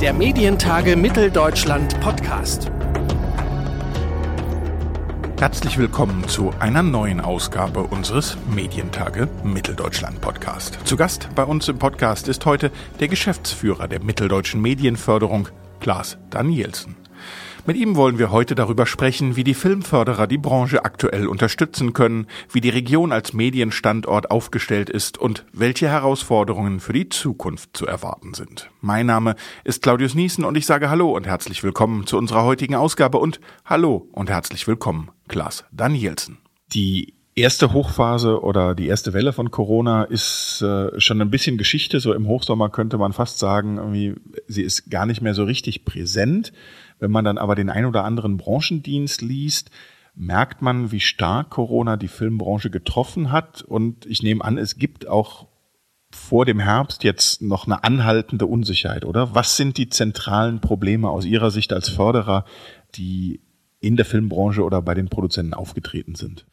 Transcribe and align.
Der 0.00 0.12
Medientage 0.12 0.94
Mitteldeutschland 0.94 1.98
Podcast. 2.02 2.70
Herzlich 5.38 5.78
willkommen 5.78 6.28
zu 6.28 6.52
einer 6.60 6.82
neuen 6.82 7.22
Ausgabe 7.22 7.82
unseres 7.82 8.36
Medientage 8.54 9.26
Mitteldeutschland 9.42 10.20
Podcast. 10.20 10.80
Zu 10.84 10.98
Gast 10.98 11.30
bei 11.34 11.44
uns 11.44 11.68
im 11.68 11.78
Podcast 11.78 12.28
ist 12.28 12.44
heute 12.44 12.70
der 13.00 13.08
Geschäftsführer 13.08 13.88
der 13.88 14.02
Mitteldeutschen 14.02 14.60
Medienförderung, 14.60 15.48
Klaas 15.80 16.18
Danielsen. 16.28 17.05
Mit 17.66 17.76
ihm 17.76 17.96
wollen 17.96 18.20
wir 18.20 18.30
heute 18.30 18.54
darüber 18.54 18.86
sprechen, 18.86 19.34
wie 19.34 19.42
die 19.42 19.52
Filmförderer 19.52 20.28
die 20.28 20.38
Branche 20.38 20.84
aktuell 20.84 21.26
unterstützen 21.26 21.94
können, 21.94 22.28
wie 22.52 22.60
die 22.60 22.68
Region 22.68 23.10
als 23.10 23.32
Medienstandort 23.32 24.30
aufgestellt 24.30 24.88
ist 24.88 25.18
und 25.18 25.44
welche 25.52 25.88
Herausforderungen 25.88 26.78
für 26.78 26.92
die 26.92 27.08
Zukunft 27.08 27.76
zu 27.76 27.84
erwarten 27.84 28.34
sind. 28.34 28.70
Mein 28.82 29.06
Name 29.06 29.34
ist 29.64 29.82
Claudius 29.82 30.14
Niesen 30.14 30.44
und 30.44 30.56
ich 30.56 30.64
sage 30.64 30.90
Hallo 30.90 31.10
und 31.10 31.26
herzlich 31.26 31.64
willkommen 31.64 32.06
zu 32.06 32.16
unserer 32.18 32.44
heutigen 32.44 32.76
Ausgabe 32.76 33.18
und 33.18 33.40
Hallo 33.64 34.08
und 34.12 34.30
herzlich 34.30 34.68
willkommen, 34.68 35.10
Klaas 35.26 35.64
Danielsen. 35.72 36.38
Die 36.72 37.14
erste 37.36 37.72
Hochphase 37.72 38.42
oder 38.42 38.74
die 38.74 38.86
erste 38.86 39.12
Welle 39.12 39.32
von 39.32 39.50
Corona 39.50 40.04
ist 40.04 40.62
äh, 40.62 40.98
schon 40.98 41.20
ein 41.20 41.30
bisschen 41.30 41.58
Geschichte. 41.58 42.00
So 42.00 42.14
im 42.14 42.26
Hochsommer 42.26 42.70
könnte 42.70 42.96
man 42.96 43.12
fast 43.12 43.38
sagen, 43.38 44.16
sie 44.46 44.62
ist 44.62 44.90
gar 44.90 45.04
nicht 45.04 45.20
mehr 45.20 45.34
so 45.34 45.44
richtig 45.44 45.84
präsent. 45.84 46.52
Wenn 46.98 47.10
man 47.10 47.24
dann 47.24 47.38
aber 47.38 47.54
den 47.54 47.70
ein 47.70 47.84
oder 47.84 48.04
anderen 48.04 48.36
Branchendienst 48.36 49.22
liest, 49.22 49.70
merkt 50.14 50.62
man, 50.62 50.92
wie 50.92 51.00
stark 51.00 51.50
Corona 51.50 51.96
die 51.96 52.08
Filmbranche 52.08 52.70
getroffen 52.70 53.30
hat. 53.30 53.62
Und 53.62 54.06
ich 54.06 54.22
nehme 54.22 54.44
an, 54.44 54.58
es 54.58 54.76
gibt 54.76 55.06
auch 55.06 55.46
vor 56.10 56.46
dem 56.46 56.58
Herbst 56.58 57.04
jetzt 57.04 57.42
noch 57.42 57.66
eine 57.66 57.84
anhaltende 57.84 58.46
Unsicherheit, 58.46 59.04
oder? 59.04 59.34
Was 59.34 59.56
sind 59.56 59.76
die 59.76 59.90
zentralen 59.90 60.60
Probleme 60.60 61.10
aus 61.10 61.26
Ihrer 61.26 61.50
Sicht 61.50 61.72
als 61.72 61.88
Förderer, 61.90 62.44
die 62.94 63.40
in 63.80 63.96
der 63.96 64.06
Filmbranche 64.06 64.62
oder 64.62 64.80
bei 64.80 64.94
den 64.94 65.08
Produzenten 65.08 65.52
aufgetreten 65.52 66.14
sind? 66.14 66.46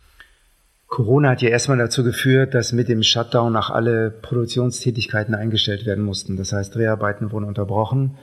Corona 0.88 1.32
hat 1.32 1.42
ja 1.42 1.50
erstmal 1.50 1.78
dazu 1.78 2.04
geführt, 2.04 2.54
dass 2.54 2.74
mit 2.74 2.88
dem 2.88 3.02
Shutdown 3.02 3.56
auch 3.56 3.70
alle 3.70 4.12
Produktionstätigkeiten 4.12 5.34
eingestellt 5.34 5.86
werden 5.86 6.04
mussten. 6.04 6.38
Das 6.38 6.52
heißt, 6.52 6.76
Dreharbeiten 6.76 7.32
wurden 7.32 7.46
unterbrochen 7.46 8.18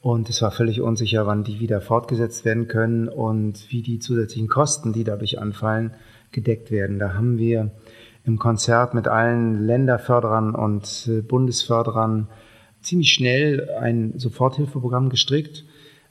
und 0.00 0.30
es 0.30 0.40
war 0.40 0.50
völlig 0.50 0.80
unsicher, 0.80 1.26
wann 1.26 1.44
die 1.44 1.60
wieder 1.60 1.80
fortgesetzt 1.80 2.44
werden 2.44 2.68
können 2.68 3.08
und 3.08 3.70
wie 3.70 3.82
die 3.82 3.98
zusätzlichen 3.98 4.48
Kosten, 4.48 4.92
die 4.92 5.04
dadurch 5.04 5.38
anfallen, 5.38 5.92
gedeckt 6.32 6.70
werden. 6.70 6.98
Da 6.98 7.14
haben 7.14 7.38
wir 7.38 7.70
im 8.24 8.38
Konzert 8.38 8.94
mit 8.94 9.08
allen 9.08 9.66
Länderförderern 9.66 10.54
und 10.54 11.08
äh, 11.08 11.20
Bundesförderern 11.20 12.28
ziemlich 12.80 13.12
schnell 13.12 13.68
ein 13.78 14.18
Soforthilfeprogramm 14.18 15.10
gestrickt 15.10 15.64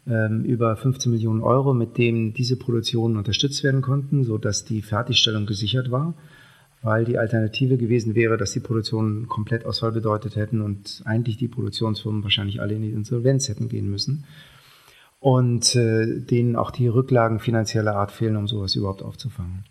ähm, 0.07 0.43
über 0.43 0.75
15 0.75 1.11
Millionen 1.11 1.41
Euro, 1.41 1.73
mit 1.73 1.97
dem 1.97 2.33
diese 2.33 2.57
Produktionen 2.57 3.17
unterstützt 3.17 3.63
werden 3.63 3.81
konnten, 3.81 4.23
sodass 4.23 4.65
die 4.65 4.81
Fertigstellung 4.81 5.45
gesichert 5.45 5.89
war 5.89 6.13
weil 6.81 7.05
die 7.05 7.17
Alternative 7.17 7.77
gewesen 7.77 8.15
wäre, 8.15 8.37
dass 8.37 8.51
die 8.51 8.59
Produktionen 8.59 9.27
Komplettausfall 9.27 9.91
bedeutet 9.91 10.35
hätten 10.35 10.61
und 10.61 11.01
eigentlich 11.05 11.37
die 11.37 11.47
Produktionsfirmen 11.47 12.23
wahrscheinlich 12.23 12.61
alle 12.61 12.75
in 12.75 12.81
die 12.81 12.91
Insolvenz 12.91 13.49
hätten 13.49 13.67
gehen 13.67 13.89
müssen 13.89 14.25
und 15.19 15.75
äh, 15.75 16.19
denen 16.19 16.55
auch 16.55 16.71
die 16.71 16.87
Rücklagen 16.87 17.39
finanzieller 17.39 17.95
Art 17.95 18.11
fehlen, 18.11 18.37
um 18.37 18.47
sowas 18.47 18.75
überhaupt 18.75 19.01
aufzufangen. 19.03 19.65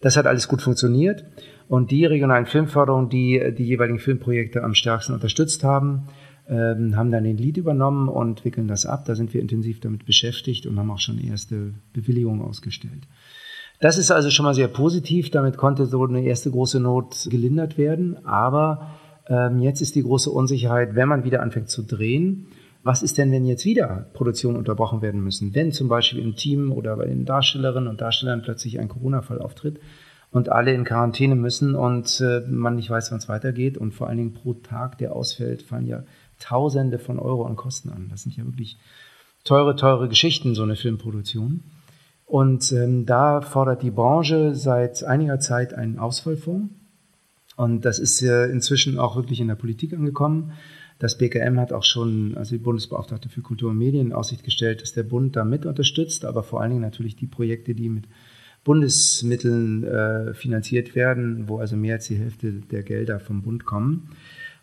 Das 0.00 0.16
hat 0.16 0.26
alles 0.26 0.48
gut 0.48 0.62
funktioniert 0.62 1.24
und 1.68 1.90
die 1.90 2.04
regionalen 2.06 2.46
Filmförderungen, 2.46 3.10
die 3.10 3.54
die 3.56 3.64
jeweiligen 3.64 3.98
Filmprojekte 3.98 4.62
am 4.62 4.74
stärksten 4.74 5.14
unterstützt 5.14 5.64
haben, 5.64 6.08
ähm, 6.48 6.96
haben 6.96 7.10
dann 7.10 7.24
den 7.24 7.38
Lead 7.38 7.56
übernommen 7.56 8.08
und 8.08 8.44
wickeln 8.44 8.68
das 8.68 8.86
ab. 8.86 9.04
Da 9.06 9.14
sind 9.14 9.32
wir 9.32 9.40
intensiv 9.40 9.80
damit 9.80 10.04
beschäftigt 10.04 10.66
und 10.66 10.78
haben 10.78 10.90
auch 10.90 11.00
schon 11.00 11.18
erste 11.18 11.74
Bewilligungen 11.92 12.42
ausgestellt. 12.42 13.06
Das 13.84 13.98
ist 13.98 14.10
also 14.10 14.30
schon 14.30 14.46
mal 14.46 14.54
sehr 14.54 14.68
positiv. 14.68 15.30
Damit 15.30 15.58
konnte 15.58 15.84
so 15.84 16.02
eine 16.06 16.22
erste 16.22 16.50
große 16.50 16.80
Not 16.80 17.28
gelindert 17.28 17.76
werden. 17.76 18.24
Aber 18.24 18.92
ähm, 19.28 19.60
jetzt 19.60 19.82
ist 19.82 19.94
die 19.94 20.02
große 20.02 20.30
Unsicherheit, 20.30 20.94
wenn 20.94 21.06
man 21.06 21.24
wieder 21.24 21.42
anfängt 21.42 21.68
zu 21.68 21.82
drehen. 21.82 22.46
Was 22.82 23.02
ist 23.02 23.18
denn, 23.18 23.30
wenn 23.30 23.44
jetzt 23.44 23.66
wieder 23.66 24.06
Produktionen 24.14 24.56
unterbrochen 24.56 25.02
werden 25.02 25.22
müssen? 25.22 25.54
Wenn 25.54 25.70
zum 25.70 25.88
Beispiel 25.88 26.18
im 26.18 26.34
Team 26.34 26.72
oder 26.72 26.96
bei 26.96 27.04
den 27.04 27.26
Darstellerinnen 27.26 27.90
und 27.90 28.00
Darstellern 28.00 28.40
plötzlich 28.40 28.80
ein 28.80 28.88
Corona-Fall 28.88 29.38
auftritt 29.38 29.80
und 30.30 30.48
alle 30.48 30.72
in 30.72 30.84
Quarantäne 30.84 31.34
müssen 31.34 31.74
und 31.74 32.22
äh, 32.22 32.40
man 32.48 32.76
nicht 32.76 32.88
weiß, 32.88 33.10
wann 33.10 33.18
es 33.18 33.28
weitergeht 33.28 33.76
und 33.76 33.92
vor 33.92 34.06
allen 34.06 34.16
Dingen 34.16 34.32
pro 34.32 34.54
Tag, 34.54 34.96
der 34.96 35.14
ausfällt, 35.14 35.60
fallen 35.60 35.86
ja 35.86 36.04
Tausende 36.40 36.98
von 36.98 37.18
Euro 37.18 37.44
an 37.44 37.56
Kosten 37.56 37.90
an. 37.90 38.08
Das 38.10 38.22
sind 38.22 38.34
ja 38.34 38.46
wirklich 38.46 38.78
teure, 39.44 39.76
teure 39.76 40.08
Geschichten, 40.08 40.54
so 40.54 40.62
eine 40.62 40.76
Filmproduktion. 40.76 41.60
Und 42.26 42.72
ähm, 42.72 43.06
da 43.06 43.40
fordert 43.42 43.82
die 43.82 43.90
Branche 43.90 44.54
seit 44.54 45.04
einiger 45.04 45.40
Zeit 45.40 45.74
einen 45.74 45.98
Ausfallfonds. 45.98 46.72
Und 47.56 47.84
das 47.84 47.98
ist 47.98 48.22
äh, 48.22 48.46
inzwischen 48.46 48.98
auch 48.98 49.16
wirklich 49.16 49.40
in 49.40 49.48
der 49.48 49.54
Politik 49.54 49.92
angekommen. 49.92 50.52
Das 50.98 51.18
BKM 51.18 51.58
hat 51.58 51.72
auch 51.72 51.84
schon, 51.84 52.36
also 52.36 52.56
die 52.56 52.62
Bundesbeauftragte 52.62 53.28
für 53.28 53.42
Kultur 53.42 53.70
und 53.70 53.78
Medien, 53.78 54.08
in 54.08 54.12
Aussicht 54.12 54.44
gestellt, 54.44 54.82
dass 54.82 54.92
der 54.92 55.02
Bund 55.02 55.36
da 55.36 55.44
mit 55.44 55.66
unterstützt, 55.66 56.24
aber 56.24 56.42
vor 56.42 56.60
allen 56.60 56.70
Dingen 56.70 56.82
natürlich 56.82 57.16
die 57.16 57.26
Projekte, 57.26 57.74
die 57.74 57.88
mit 57.88 58.06
Bundesmitteln 58.64 59.84
äh, 59.84 60.34
finanziert 60.34 60.94
werden, 60.94 61.48
wo 61.48 61.58
also 61.58 61.76
mehr 61.76 61.96
als 61.96 62.06
die 62.06 62.16
Hälfte 62.16 62.52
der 62.52 62.82
Gelder 62.82 63.20
vom 63.20 63.42
Bund 63.42 63.64
kommen. 63.64 64.08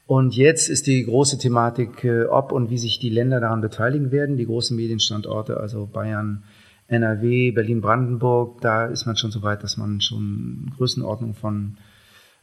Und 0.07 0.35
jetzt 0.35 0.69
ist 0.69 0.87
die 0.87 1.03
große 1.03 1.37
Thematik, 1.37 2.03
äh, 2.03 2.23
ob 2.23 2.51
und 2.51 2.69
wie 2.69 2.77
sich 2.77 2.99
die 2.99 3.09
Länder 3.09 3.39
daran 3.39 3.61
beteiligen 3.61 4.11
werden, 4.11 4.37
die 4.37 4.45
großen 4.45 4.75
Medienstandorte, 4.75 5.57
also 5.57 5.85
Bayern, 5.85 6.43
NRW, 6.91 7.51
Berlin-Brandenburg, 7.51 8.61
da 8.61 8.85
ist 8.85 9.05
man 9.05 9.15
schon 9.15 9.31
so 9.31 9.41
weit, 9.41 9.63
dass 9.63 9.77
man 9.77 10.01
schon 10.01 10.71
Größenordnung 10.75 11.33
von 11.33 11.77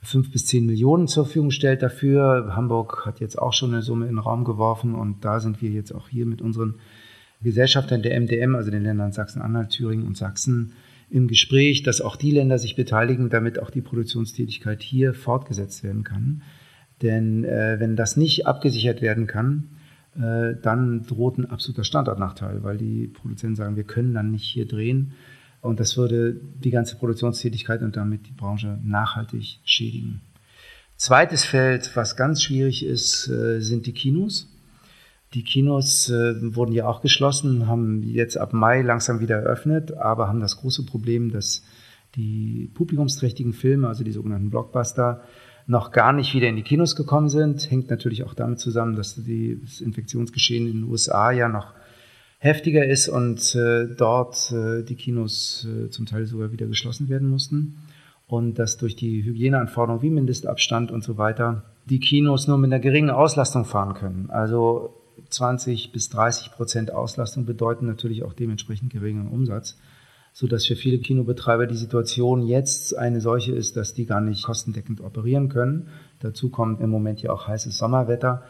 fünf 0.00 0.32
bis 0.32 0.46
zehn 0.46 0.64
Millionen 0.64 1.06
zur 1.06 1.26
Verfügung 1.26 1.50
stellt 1.50 1.82
dafür. 1.82 2.54
Hamburg 2.56 3.04
hat 3.04 3.20
jetzt 3.20 3.38
auch 3.38 3.52
schon 3.52 3.72
eine 3.72 3.82
Summe 3.82 4.06
in 4.06 4.12
den 4.12 4.18
Raum 4.18 4.44
geworfen 4.44 4.94
und 4.94 5.24
da 5.24 5.40
sind 5.40 5.60
wir 5.60 5.70
jetzt 5.70 5.94
auch 5.94 6.08
hier 6.08 6.24
mit 6.24 6.40
unseren 6.40 6.76
Gesellschaftern 7.42 8.02
der 8.02 8.18
MDM, 8.18 8.54
also 8.54 8.70
den 8.70 8.82
Ländern 8.82 9.12
Sachsen-Anhalt, 9.12 9.70
Thüringen 9.70 10.06
und 10.06 10.16
Sachsen, 10.16 10.72
im 11.10 11.28
Gespräch, 11.28 11.82
dass 11.82 12.00
auch 12.00 12.16
die 12.16 12.30
Länder 12.30 12.58
sich 12.58 12.74
beteiligen, 12.76 13.30
damit 13.30 13.60
auch 13.60 13.70
die 13.70 13.80
Produktionstätigkeit 13.80 14.82
hier 14.82 15.14
fortgesetzt 15.14 15.82
werden 15.82 16.04
kann. 16.04 16.42
Denn 17.02 17.44
äh, 17.44 17.76
wenn 17.78 17.96
das 17.96 18.16
nicht 18.16 18.46
abgesichert 18.46 19.02
werden 19.02 19.26
kann, 19.26 19.68
äh, 20.18 20.54
dann 20.60 21.04
droht 21.06 21.38
ein 21.38 21.46
absoluter 21.46 21.84
Standortnachteil, 21.84 22.62
weil 22.62 22.76
die 22.76 23.06
Produzenten 23.06 23.56
sagen, 23.56 23.76
wir 23.76 23.84
können 23.84 24.14
dann 24.14 24.30
nicht 24.30 24.44
hier 24.44 24.66
drehen. 24.66 25.12
Und 25.60 25.80
das 25.80 25.96
würde 25.96 26.40
die 26.62 26.70
ganze 26.70 26.96
Produktionstätigkeit 26.96 27.82
und 27.82 27.96
damit 27.96 28.26
die 28.26 28.32
Branche 28.32 28.78
nachhaltig 28.84 29.60
schädigen. 29.64 30.20
Zweites 30.96 31.44
Feld, 31.44 31.94
was 31.94 32.16
ganz 32.16 32.42
schwierig 32.42 32.84
ist, 32.84 33.28
äh, 33.28 33.60
sind 33.60 33.86
die 33.86 33.92
Kinos. 33.92 34.48
Die 35.34 35.44
Kinos 35.44 36.10
äh, 36.10 36.54
wurden 36.54 36.72
ja 36.72 36.88
auch 36.88 37.00
geschlossen, 37.00 37.66
haben 37.68 38.02
jetzt 38.02 38.38
ab 38.38 38.52
Mai 38.52 38.82
langsam 38.82 39.20
wieder 39.20 39.36
eröffnet, 39.36 39.92
aber 39.92 40.26
haben 40.26 40.40
das 40.40 40.56
große 40.56 40.84
Problem, 40.86 41.30
dass 41.30 41.62
die 42.16 42.70
publikumsträchtigen 42.74 43.52
Filme, 43.52 43.88
also 43.88 44.02
die 44.02 44.12
sogenannten 44.12 44.50
Blockbuster, 44.50 45.22
noch 45.68 45.92
gar 45.92 46.14
nicht 46.14 46.34
wieder 46.34 46.48
in 46.48 46.56
die 46.56 46.62
Kinos 46.62 46.96
gekommen 46.96 47.28
sind. 47.28 47.70
Hängt 47.70 47.90
natürlich 47.90 48.24
auch 48.24 48.34
damit 48.34 48.58
zusammen, 48.58 48.96
dass 48.96 49.14
die, 49.14 49.60
das 49.62 49.80
Infektionsgeschehen 49.82 50.66
in 50.66 50.80
den 50.80 50.90
USA 50.90 51.30
ja 51.30 51.48
noch 51.48 51.74
heftiger 52.38 52.86
ist 52.86 53.08
und 53.08 53.54
äh, 53.54 53.86
dort 53.86 54.50
äh, 54.50 54.82
die 54.82 54.94
Kinos 54.94 55.66
äh, 55.68 55.90
zum 55.90 56.06
Teil 56.06 56.24
sogar 56.24 56.52
wieder 56.52 56.66
geschlossen 56.66 57.10
werden 57.10 57.28
mussten. 57.28 57.76
Und 58.26 58.58
dass 58.58 58.78
durch 58.78 58.96
die 58.96 59.22
Hygieneanforderungen 59.24 60.02
wie 60.02 60.10
Mindestabstand 60.10 60.90
und 60.90 61.04
so 61.04 61.18
weiter 61.18 61.64
die 61.84 62.00
Kinos 62.00 62.46
nur 62.46 62.58
mit 62.58 62.72
einer 62.72 62.80
geringen 62.80 63.10
Auslastung 63.10 63.64
fahren 63.64 63.94
können. 63.94 64.30
Also 64.30 64.94
20 65.28 65.92
bis 65.92 66.08
30 66.08 66.52
Prozent 66.52 66.92
Auslastung 66.92 67.44
bedeuten 67.44 67.86
natürlich 67.86 68.22
auch 68.22 68.32
dementsprechend 68.32 68.90
geringeren 68.90 69.28
Umsatz 69.28 69.76
so 70.38 70.46
dass 70.46 70.66
für 70.66 70.76
viele 70.76 71.00
Kinobetreiber 71.00 71.66
die 71.66 71.74
Situation 71.74 72.46
jetzt 72.46 72.96
eine 72.96 73.20
solche 73.20 73.52
ist, 73.52 73.76
dass 73.76 73.92
die 73.92 74.06
gar 74.06 74.20
nicht 74.20 74.44
kostendeckend 74.44 75.00
operieren 75.00 75.48
können. 75.48 75.88
Dazu 76.20 76.48
kommt 76.48 76.80
im 76.80 76.90
Moment 76.90 77.20
ja 77.20 77.32
auch 77.32 77.48
heißes 77.48 77.76
Sommerwetter. 77.76 78.44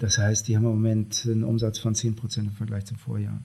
Das 0.00 0.18
heißt, 0.18 0.48
die 0.48 0.56
haben 0.56 0.64
im 0.64 0.72
Moment 0.72 1.24
einen 1.30 1.44
Umsatz 1.44 1.78
von 1.78 1.94
10 1.94 2.16
Prozent 2.16 2.48
im 2.48 2.54
Vergleich 2.54 2.84
zum 2.84 2.96
Vorjahr. 2.96 3.40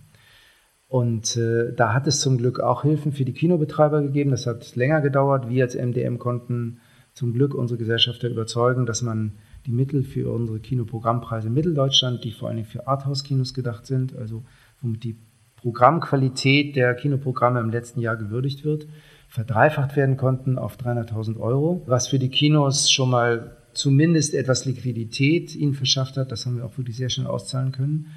Und 0.87 1.37
äh, 1.37 1.75
da 1.75 1.93
hat 1.93 2.07
es 2.07 2.21
zum 2.21 2.39
Glück 2.39 2.59
auch 2.59 2.81
Hilfen 2.81 3.11
für 3.11 3.23
die 3.23 3.33
Kinobetreiber 3.33 4.01
gegeben. 4.01 4.31
Das 4.31 4.47
hat 4.47 4.75
länger 4.75 5.01
gedauert. 5.01 5.47
Wir 5.47 5.65
als 5.65 5.75
MDM 5.75 6.17
konnten 6.17 6.79
zum 7.13 7.33
Glück 7.33 7.53
unsere 7.53 7.77
Gesellschafter 7.77 8.27
überzeugen, 8.29 8.87
dass 8.87 9.03
man 9.03 9.33
die 9.67 9.71
Mittel 9.71 10.01
für 10.01 10.33
unsere 10.33 10.59
Kinoprogrammpreise 10.59 11.49
in 11.49 11.53
Mitteldeutschland, 11.53 12.23
die 12.23 12.31
vor 12.31 12.49
allem 12.49 12.65
für 12.65 12.87
Arthouse-Kinos 12.87 13.53
gedacht 13.53 13.85
sind, 13.85 14.15
also 14.15 14.43
womit 14.81 15.03
die 15.03 15.19
Programmqualität 15.65 16.75
der 16.75 16.93
Kinoprogramme 16.93 17.59
im 17.59 17.71
letzten 17.71 17.99
Jahr 17.99 18.17
gewürdigt 18.17 18.63
wird, 18.63 18.85
verdreifacht 19.27 19.95
werden 19.95 20.15
konnten 20.15 20.59
auf 20.59 20.77
300.000 20.77 21.39
Euro, 21.39 21.81
was 21.87 22.07
für 22.07 22.19
die 22.19 22.29
Kinos 22.29 22.91
schon 22.91 23.09
mal 23.09 23.57
zumindest 23.73 24.35
etwas 24.35 24.65
Liquidität 24.65 25.55
ihnen 25.55 25.73
verschafft 25.73 26.17
hat. 26.17 26.31
Das 26.31 26.45
haben 26.45 26.57
wir 26.57 26.65
auch 26.65 26.77
wirklich 26.77 26.97
sehr 26.97 27.09
schnell 27.09 27.25
auszahlen 27.25 27.71
können. 27.71 28.11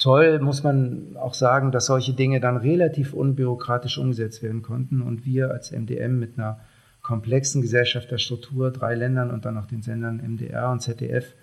Toll 0.00 0.40
muss 0.40 0.64
man 0.64 1.16
auch 1.16 1.34
sagen, 1.34 1.70
dass 1.70 1.86
solche 1.86 2.12
Dinge 2.12 2.40
dann 2.40 2.56
relativ 2.56 3.14
unbürokratisch 3.14 3.96
umgesetzt 3.96 4.42
werden 4.42 4.62
konnten 4.62 5.00
und 5.00 5.24
wir 5.24 5.52
als 5.52 5.70
MDM 5.70 6.18
mit 6.18 6.36
einer 6.36 6.58
komplexen 7.02 7.62
Gesellschafterstruktur, 7.62 8.72
drei 8.72 8.96
Ländern 8.96 9.30
und 9.30 9.44
dann 9.44 9.58
auch 9.58 9.66
den 9.66 9.82
Sendern 9.82 10.16
MDR 10.16 10.72
und 10.72 10.80
ZDF, 10.80 11.34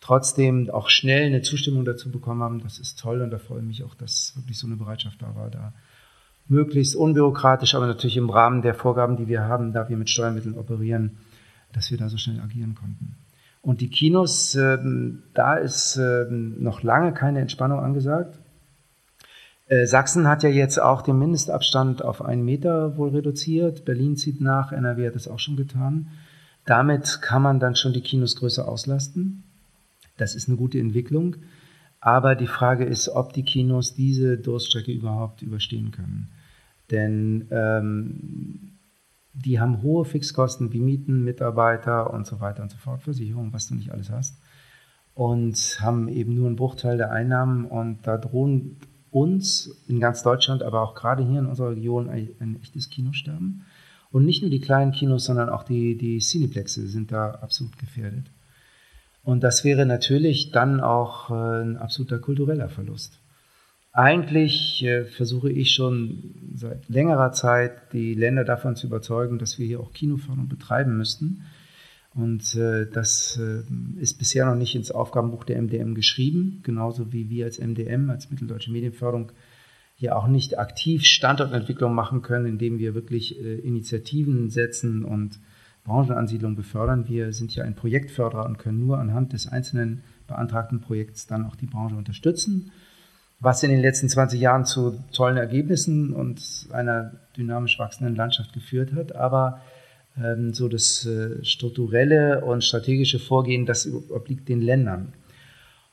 trotzdem 0.00 0.70
auch 0.70 0.88
schnell 0.88 1.26
eine 1.26 1.42
Zustimmung 1.42 1.84
dazu 1.84 2.10
bekommen 2.10 2.42
haben. 2.42 2.62
Das 2.62 2.78
ist 2.78 2.98
toll 2.98 3.20
und 3.22 3.30
da 3.30 3.38
freue 3.38 3.60
ich 3.60 3.66
mich 3.66 3.84
auch, 3.84 3.94
dass 3.94 4.34
wirklich 4.36 4.58
so 4.58 4.66
eine 4.66 4.76
Bereitschaft 4.76 5.20
da 5.20 5.34
war, 5.34 5.50
da 5.50 5.72
möglichst 6.48 6.96
unbürokratisch, 6.96 7.74
aber 7.74 7.86
natürlich 7.86 8.16
im 8.16 8.28
Rahmen 8.28 8.62
der 8.62 8.74
Vorgaben, 8.74 9.16
die 9.16 9.28
wir 9.28 9.42
haben, 9.42 9.72
da 9.72 9.88
wir 9.88 9.96
mit 9.96 10.10
Steuermitteln 10.10 10.58
operieren, 10.58 11.18
dass 11.72 11.90
wir 11.90 11.98
da 11.98 12.08
so 12.08 12.16
schnell 12.16 12.40
agieren 12.40 12.74
konnten. 12.74 13.14
Und 13.62 13.80
die 13.80 13.88
Kinos, 13.88 14.54
ähm, 14.54 15.22
da 15.34 15.54
ist 15.54 15.96
ähm, 15.96 16.62
noch 16.62 16.82
lange 16.82 17.12
keine 17.12 17.40
Entspannung 17.40 17.78
angesagt. 17.80 18.38
Äh, 19.68 19.86
Sachsen 19.86 20.26
hat 20.26 20.42
ja 20.42 20.48
jetzt 20.48 20.80
auch 20.80 21.02
den 21.02 21.18
Mindestabstand 21.18 22.02
auf 22.02 22.22
einen 22.22 22.44
Meter 22.44 22.96
wohl 22.96 23.10
reduziert. 23.10 23.84
Berlin 23.84 24.16
zieht 24.16 24.40
nach, 24.40 24.72
NRW 24.72 25.06
hat 25.06 25.14
das 25.14 25.28
auch 25.28 25.38
schon 25.38 25.56
getan. 25.56 26.08
Damit 26.64 27.20
kann 27.22 27.42
man 27.42 27.60
dann 27.60 27.76
schon 27.76 27.92
die 27.92 28.00
Kinos 28.00 28.36
größer 28.36 28.66
auslasten. 28.66 29.44
Das 30.20 30.34
ist 30.34 30.48
eine 30.48 30.56
gute 30.56 30.78
Entwicklung. 30.78 31.36
Aber 32.00 32.34
die 32.34 32.46
Frage 32.46 32.84
ist, 32.84 33.08
ob 33.08 33.32
die 33.32 33.42
Kinos 33.42 33.94
diese 33.94 34.38
Durststrecke 34.38 34.92
überhaupt 34.92 35.42
überstehen 35.42 35.90
können. 35.90 36.28
Denn 36.90 37.46
ähm, 37.50 38.72
die 39.32 39.60
haben 39.60 39.82
hohe 39.82 40.04
Fixkosten 40.04 40.72
wie 40.72 40.80
Mieten, 40.80 41.24
Mitarbeiter 41.24 42.12
und 42.12 42.26
so 42.26 42.40
weiter 42.40 42.62
und 42.62 42.70
so 42.70 42.78
fort, 42.78 43.02
Versicherung, 43.02 43.52
was 43.52 43.68
du 43.68 43.74
nicht 43.74 43.92
alles 43.92 44.10
hast. 44.10 44.38
Und 45.14 45.78
haben 45.80 46.08
eben 46.08 46.34
nur 46.34 46.46
einen 46.46 46.56
Bruchteil 46.56 46.96
der 46.96 47.12
Einnahmen. 47.12 47.64
Und 47.66 48.06
da 48.06 48.16
drohen 48.16 48.76
uns 49.10 49.84
in 49.88 50.00
ganz 50.00 50.22
Deutschland, 50.22 50.62
aber 50.62 50.82
auch 50.82 50.94
gerade 50.94 51.22
hier 51.26 51.40
in 51.40 51.46
unserer 51.46 51.70
Region 51.70 52.08
ein, 52.08 52.56
echtes 52.62 52.88
Kinosterben. 52.88 53.64
Und 54.10 54.24
nicht 54.24 54.42
nur 54.42 54.50
die 54.50 54.60
kleinen 54.60 54.92
Kinos, 54.92 55.24
sondern 55.24 55.48
auch 55.50 55.62
die, 55.62 55.96
die 55.96 56.18
Cineplexe 56.18 56.86
sind 56.88 57.12
da 57.12 57.32
absolut 57.32 57.78
gefährdet. 57.78 58.30
Und 59.22 59.42
das 59.42 59.64
wäre 59.64 59.86
natürlich 59.86 60.50
dann 60.50 60.80
auch 60.80 61.30
äh, 61.30 61.62
ein 61.62 61.76
absoluter 61.76 62.18
kultureller 62.18 62.68
Verlust. 62.68 63.20
Eigentlich 63.92 64.84
äh, 64.84 65.04
versuche 65.04 65.50
ich 65.50 65.72
schon 65.72 66.34
seit 66.54 66.88
längerer 66.88 67.32
Zeit, 67.32 67.92
die 67.92 68.14
Länder 68.14 68.44
davon 68.44 68.76
zu 68.76 68.86
überzeugen, 68.86 69.38
dass 69.38 69.58
wir 69.58 69.66
hier 69.66 69.80
auch 69.80 69.92
Kinoförderung 69.92 70.48
betreiben 70.48 70.96
müssten. 70.96 71.42
Und 72.14 72.54
äh, 72.56 72.86
das 72.90 73.38
äh, 73.40 73.62
ist 74.00 74.18
bisher 74.18 74.46
noch 74.46 74.56
nicht 74.56 74.74
ins 74.74 74.90
Aufgabenbuch 74.90 75.44
der 75.44 75.60
MDM 75.60 75.94
geschrieben, 75.94 76.60
genauso 76.62 77.12
wie 77.12 77.30
wir 77.30 77.44
als 77.44 77.58
MDM, 77.58 78.10
als 78.10 78.30
Mitteldeutsche 78.30 78.72
Medienförderung, 78.72 79.32
hier 79.96 80.16
auch 80.16 80.28
nicht 80.28 80.58
aktiv 80.58 81.04
Standortentwicklung 81.04 81.94
machen 81.94 82.22
können, 82.22 82.46
indem 82.46 82.78
wir 82.78 82.94
wirklich 82.94 83.38
äh, 83.38 83.56
Initiativen 83.56 84.50
setzen 84.50 85.04
und 85.04 85.38
Branchenansiedlung 85.84 86.56
befördern. 86.56 87.08
Wir 87.08 87.32
sind 87.32 87.54
ja 87.54 87.64
ein 87.64 87.74
Projektförderer 87.74 88.44
und 88.44 88.58
können 88.58 88.80
nur 88.80 88.98
anhand 88.98 89.32
des 89.32 89.48
einzelnen 89.48 90.02
beantragten 90.26 90.80
Projekts 90.80 91.26
dann 91.26 91.46
auch 91.46 91.56
die 91.56 91.66
Branche 91.66 91.96
unterstützen 91.96 92.70
was 93.40 93.62
in 93.62 93.70
den 93.70 93.80
letzten 93.80 94.08
20 94.08 94.38
Jahren 94.38 94.66
zu 94.66 95.02
tollen 95.12 95.38
Ergebnissen 95.38 96.12
und 96.12 96.68
einer 96.72 97.12
dynamisch 97.36 97.78
wachsenden 97.78 98.14
Landschaft 98.14 98.52
geführt 98.52 98.92
hat. 98.92 99.16
Aber 99.16 99.62
ähm, 100.22 100.52
so 100.52 100.68
das 100.68 101.06
äh, 101.06 101.42
strukturelle 101.42 102.44
und 102.44 102.62
strategische 102.62 103.18
Vorgehen, 103.18 103.64
das 103.64 103.90
obliegt 104.10 104.48
den 104.48 104.60
Ländern. 104.60 105.14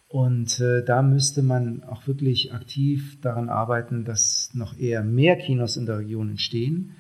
Und 0.10 0.60
äh, 0.60 0.84
da 0.84 1.01
müsste 1.01 1.42
man 1.42 1.84
auch 1.84 2.06
wirklich 2.07 2.54
aktiv 2.54 3.19
daran 3.22 3.50
arbeiten, 3.50 4.04
dass 4.04 4.51
noch 4.54 4.78
eher 4.78 5.04
mehr 5.04 5.38
Kinos 5.38 5.78
in 5.78 5.86
der 5.86 6.00
Region 6.00 6.30
entstehen, 6.30 6.95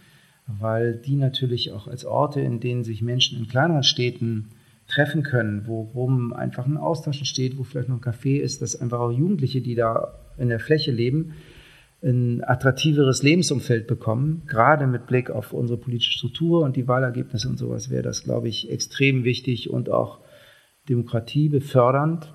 weil 0.47 0.95
die 0.95 1.15
natürlich 1.15 1.71
auch 1.71 1.87
als 1.87 2.05
Orte, 2.05 2.41
in 2.41 2.59
denen 2.59 2.83
sich 2.83 3.01
Menschen 3.01 3.37
in 3.37 3.47
kleineren 3.47 3.83
Städten 3.83 4.49
treffen 4.87 5.23
können, 5.23 5.67
worum 5.67 6.31
einfach 6.31 6.65
ein 6.65 6.77
Austausch 6.77 7.19
entsteht, 7.19 7.57
wo 7.57 7.63
vielleicht 7.63 7.89
noch 7.89 7.97
ein 7.97 8.13
Café 8.13 8.39
ist, 8.39 8.61
dass 8.61 8.79
einfach 8.79 8.99
auch 8.99 9.11
Jugendliche, 9.11 9.61
die 9.61 9.75
da 9.75 10.13
in 10.37 10.47
der 10.47 10.61
Fläche 10.61 10.91
leben, 10.91 11.33
ein 12.01 12.43
attraktiveres 12.43 13.23
Lebensumfeld 13.23 13.87
bekommen. 13.87 14.43
Gerade 14.47 14.87
mit 14.87 15.07
Blick 15.07 15.29
auf 15.29 15.51
unsere 15.51 15.79
politische 15.79 16.13
Struktur 16.13 16.63
und 16.63 16.75
die 16.75 16.87
Wahlergebnisse 16.87 17.49
und 17.49 17.57
sowas 17.57 17.89
wäre 17.89 18.03
das, 18.03 18.23
glaube 18.23 18.47
ich, 18.47 18.71
extrem 18.71 19.23
wichtig 19.23 19.69
und 19.69 19.89
auch 19.89 20.19
Demokratie 20.87 21.49
befördernd. 21.49 22.33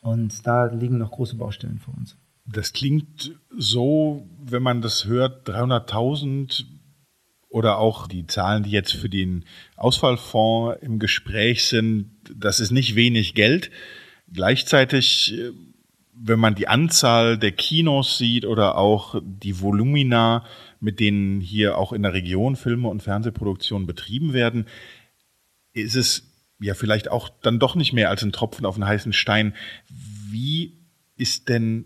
Und 0.00 0.46
da 0.46 0.66
liegen 0.66 0.98
noch 0.98 1.10
große 1.10 1.36
Baustellen 1.36 1.78
vor 1.78 1.94
uns. 1.96 2.16
Das 2.46 2.72
klingt 2.72 3.36
so, 3.56 4.26
wenn 4.44 4.62
man 4.62 4.80
das 4.80 5.06
hört, 5.06 5.48
300.000 5.48 6.64
oder 7.52 7.78
auch 7.78 8.08
die 8.08 8.26
Zahlen, 8.26 8.62
die 8.62 8.70
jetzt 8.70 8.92
für 8.92 9.10
den 9.10 9.44
Ausfallfonds 9.76 10.78
im 10.82 10.98
Gespräch 10.98 11.64
sind, 11.66 12.10
das 12.34 12.60
ist 12.60 12.70
nicht 12.70 12.96
wenig 12.96 13.34
Geld. 13.34 13.70
Gleichzeitig, 14.32 15.34
wenn 16.14 16.38
man 16.38 16.54
die 16.54 16.66
Anzahl 16.66 17.36
der 17.36 17.52
Kinos 17.52 18.16
sieht 18.16 18.46
oder 18.46 18.78
auch 18.78 19.20
die 19.22 19.60
Volumina, 19.60 20.46
mit 20.80 20.98
denen 20.98 21.42
hier 21.42 21.76
auch 21.76 21.92
in 21.92 22.02
der 22.02 22.14
Region 22.14 22.56
Filme 22.56 22.88
und 22.88 23.02
Fernsehproduktionen 23.02 23.86
betrieben 23.86 24.32
werden, 24.32 24.66
ist 25.74 25.94
es 25.94 26.32
ja 26.58 26.72
vielleicht 26.72 27.10
auch 27.10 27.28
dann 27.42 27.58
doch 27.58 27.74
nicht 27.74 27.92
mehr 27.92 28.08
als 28.08 28.22
ein 28.22 28.32
Tropfen 28.32 28.64
auf 28.64 28.76
einen 28.76 28.86
heißen 28.86 29.12
Stein. 29.12 29.54
Wie 30.30 30.78
ist 31.16 31.50
denn 31.50 31.84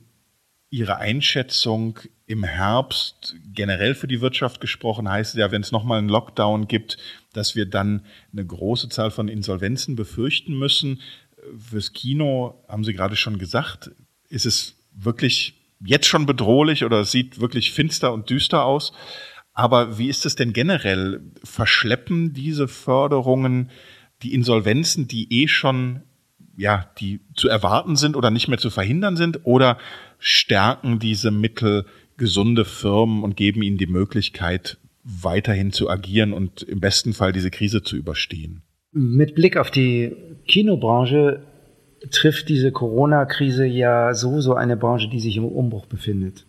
Ihre 0.70 0.96
Einschätzung 0.96 1.98
im 2.26 2.42
Herbst 2.42 3.36
generell 3.52 3.94
für 3.94 4.08
die 4.08 4.20
Wirtschaft 4.20 4.60
gesprochen 4.60 5.08
heißt 5.08 5.34
es 5.34 5.38
ja, 5.38 5.52
wenn 5.52 5.62
es 5.62 5.72
nochmal 5.72 5.98
einen 5.98 6.08
Lockdown 6.08 6.66
gibt, 6.66 6.98
dass 7.32 7.54
wir 7.54 7.66
dann 7.66 8.04
eine 8.32 8.44
große 8.44 8.88
Zahl 8.88 9.10
von 9.10 9.28
Insolvenzen 9.28 9.94
befürchten 9.94 10.58
müssen. 10.58 11.00
Fürs 11.56 11.92
Kino 11.92 12.64
haben 12.68 12.82
Sie 12.82 12.94
gerade 12.94 13.14
schon 13.14 13.38
gesagt, 13.38 13.92
ist 14.28 14.46
es 14.46 14.76
wirklich 14.92 15.54
jetzt 15.84 16.06
schon 16.06 16.26
bedrohlich 16.26 16.84
oder 16.84 17.04
sieht 17.04 17.40
wirklich 17.40 17.72
finster 17.72 18.12
und 18.12 18.28
düster 18.28 18.64
aus. 18.64 18.92
Aber 19.52 19.98
wie 19.98 20.08
ist 20.08 20.26
es 20.26 20.34
denn 20.34 20.52
generell? 20.52 21.20
Verschleppen 21.44 22.32
diese 22.32 22.66
Förderungen 22.66 23.70
die 24.22 24.34
Insolvenzen, 24.34 25.06
die 25.06 25.42
eh 25.42 25.48
schon 25.48 26.02
ja, 26.58 26.90
die 26.98 27.20
zu 27.34 27.48
erwarten 27.48 27.96
sind 27.96 28.16
oder 28.16 28.30
nicht 28.30 28.48
mehr 28.48 28.58
zu 28.58 28.70
verhindern 28.70 29.16
sind? 29.16 29.40
Oder 29.44 29.78
stärken 30.18 30.98
diese 30.98 31.30
Mittel 31.30 31.84
gesunde 32.16 32.64
Firmen 32.64 33.22
und 33.22 33.36
geben 33.36 33.62
ihnen 33.62 33.78
die 33.78 33.86
Möglichkeit, 33.86 34.78
weiterhin 35.04 35.72
zu 35.72 35.88
agieren 35.88 36.32
und 36.32 36.62
im 36.62 36.80
besten 36.80 37.12
Fall 37.12 37.32
diese 37.32 37.50
Krise 37.50 37.82
zu 37.82 37.96
überstehen? 37.96 38.62
Mit 38.92 39.34
Blick 39.34 39.56
auf 39.56 39.70
die 39.70 40.16
Kinobranche 40.46 41.42
trifft 42.10 42.48
diese 42.48 42.72
Corona-Krise 42.72 43.66
ja 43.66 44.14
sowieso 44.14 44.54
eine 44.54 44.76
Branche, 44.76 45.08
die 45.08 45.20
sich 45.20 45.36
im 45.36 45.44
Umbruch 45.44 45.86
befindet. 45.86 46.46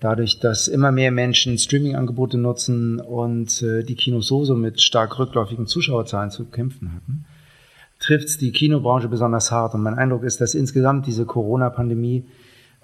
Dadurch, 0.00 0.40
dass 0.40 0.68
immer 0.68 0.92
mehr 0.92 1.10
Menschen 1.10 1.56
Streaming-Angebote 1.56 2.36
nutzen 2.36 3.00
und 3.00 3.62
äh, 3.62 3.82
die 3.82 3.94
Kinos 3.94 4.26
sowieso 4.26 4.54
mit 4.54 4.82
stark 4.82 5.18
rückläufigen 5.18 5.66
Zuschauerzahlen 5.66 6.30
zu 6.30 6.44
kämpfen 6.44 6.92
hatten, 6.92 7.24
trifft 7.98 8.28
es 8.28 8.36
die 8.36 8.52
Kinobranche 8.52 9.08
besonders 9.08 9.50
hart. 9.50 9.74
Und 9.74 9.82
mein 9.82 9.94
Eindruck 9.94 10.22
ist, 10.22 10.40
dass 10.40 10.54
insgesamt 10.54 11.06
diese 11.06 11.24
Corona-Pandemie 11.24 12.24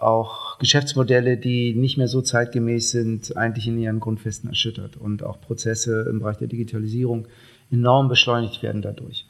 auch 0.03 0.59
Geschäftsmodelle, 0.59 1.37
die 1.37 1.75
nicht 1.75 1.97
mehr 1.97 2.09
so 2.09 2.23
zeitgemäß 2.23 2.91
sind, 2.91 3.37
eigentlich 3.37 3.67
in 3.67 3.79
ihren 3.79 4.01
Grundfesten 4.01 4.49
erschüttert 4.49 4.97
und 4.97 5.23
auch 5.23 5.41
Prozesse 5.41 6.07
im 6.11 6.21
Bereich 6.21 6.39
der 6.39 6.49
Digitalisierung 6.49 7.27
enorm 7.71 8.09
beschleunigt 8.09 8.63
werden 8.63 8.83
dadurch. 8.83 9.27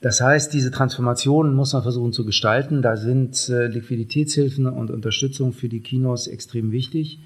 Das 0.00 0.20
heißt, 0.20 0.54
diese 0.54 0.70
Transformation 0.70 1.54
muss 1.54 1.74
man 1.74 1.82
versuchen 1.82 2.12
zu 2.12 2.24
gestalten. 2.24 2.80
Da 2.80 2.96
sind 2.96 3.48
äh, 3.50 3.66
Liquiditätshilfen 3.66 4.66
und 4.66 4.90
Unterstützung 4.90 5.52
für 5.52 5.68
die 5.68 5.80
Kinos 5.80 6.26
extrem 6.26 6.72
wichtig. 6.72 7.20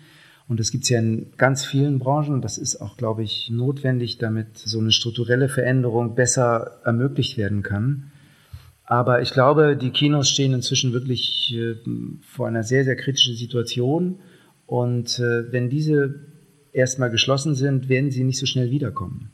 Und 0.49 0.61
das 0.61 0.73
gibt 0.73 0.85
es 0.85 0.91
ja 0.91 0.99
in 0.99 1.33
ganz 1.37 1.65
vielen 1.65 2.01
Branchen. 2.01 2.43
Das 2.43 2.59
ist 2.59 2.81
auch, 2.81 2.97
glaube 2.97 3.23
ich, 3.23 3.49
notwendig, 3.51 4.19
damit 4.19 4.59
so 4.59 4.81
eine 4.81 4.91
strukturelle 4.91 5.49
Veränderung 5.49 6.17
besser 6.17 6.79
ermöglicht 6.85 7.39
werden 7.39 7.63
kann. 7.63 8.11
Aber 8.85 9.23
ich 9.23 9.33
glaube, 9.33 9.77
die 9.77 9.91
Kinos 9.91 10.29
stehen 10.29 10.53
inzwischen 10.53 10.93
wirklich 10.93 11.55
äh, 11.55 11.75
vor 12.21 12.47
einer 12.47 12.63
sehr, 12.63 12.85
sehr 12.85 12.97
kritischen 12.97 13.35
Situation. 13.35 14.21
Und 14.67 15.19
äh, 15.19 15.51
wenn 15.53 15.71
diese 15.71 16.15
erstmal 16.73 17.11
geschlossen 17.11 17.55
sind, 17.55 17.89
werden 17.89 18.11
sie 18.11 18.25
nicht 18.25 18.39
so 18.39 18.47
schnell 18.47 18.71
wiederkommen. 18.71 19.31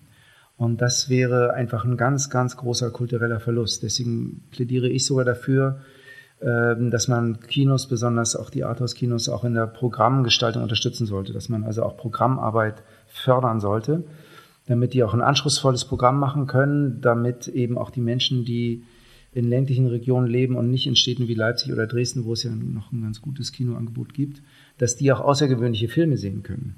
Und 0.56 0.82
das 0.82 1.08
wäre 1.08 1.54
einfach 1.54 1.84
ein 1.84 1.96
ganz, 1.96 2.28
ganz 2.28 2.56
großer 2.56 2.90
kultureller 2.90 3.40
Verlust. 3.40 3.82
Deswegen 3.82 4.44
plädiere 4.50 4.88
ich 4.88 5.06
sogar 5.06 5.24
dafür, 5.24 5.80
ähm, 6.42 6.90
dass 6.90 7.08
man 7.08 7.40
Kinos, 7.40 7.88
besonders 7.88 8.36
auch 8.36 8.50
die 8.50 8.64
Arthouse-Kinos, 8.64 9.28
auch 9.28 9.44
in 9.44 9.54
der 9.54 9.66
Programmgestaltung 9.66 10.62
unterstützen 10.62 11.06
sollte, 11.06 11.32
dass 11.32 11.48
man 11.48 11.64
also 11.64 11.82
auch 11.82 11.96
Programmarbeit 11.96 12.82
fördern 13.08 13.58
sollte, 13.58 14.04
damit 14.66 14.94
die 14.94 15.02
auch 15.02 15.14
ein 15.14 15.22
anspruchsvolles 15.22 15.86
Programm 15.86 16.20
machen 16.20 16.46
können, 16.46 17.00
damit 17.00 17.48
eben 17.48 17.76
auch 17.76 17.90
die 17.90 18.00
Menschen, 18.00 18.44
die 18.44 18.84
in 19.32 19.48
ländlichen 19.48 19.86
Regionen 19.86 20.26
leben 20.26 20.56
und 20.56 20.70
nicht 20.70 20.86
in 20.86 20.96
Städten 20.96 21.28
wie 21.28 21.34
Leipzig 21.34 21.72
oder 21.72 21.86
Dresden, 21.86 22.24
wo 22.24 22.32
es 22.32 22.42
ja 22.42 22.50
noch 22.50 22.92
ein 22.92 23.02
ganz 23.02 23.20
gutes 23.20 23.52
Kinoangebot 23.52 24.12
gibt, 24.12 24.42
dass 24.78 24.96
die 24.96 25.12
auch 25.12 25.20
außergewöhnliche 25.20 25.88
Filme 25.88 26.16
sehen 26.16 26.42
können. 26.42 26.76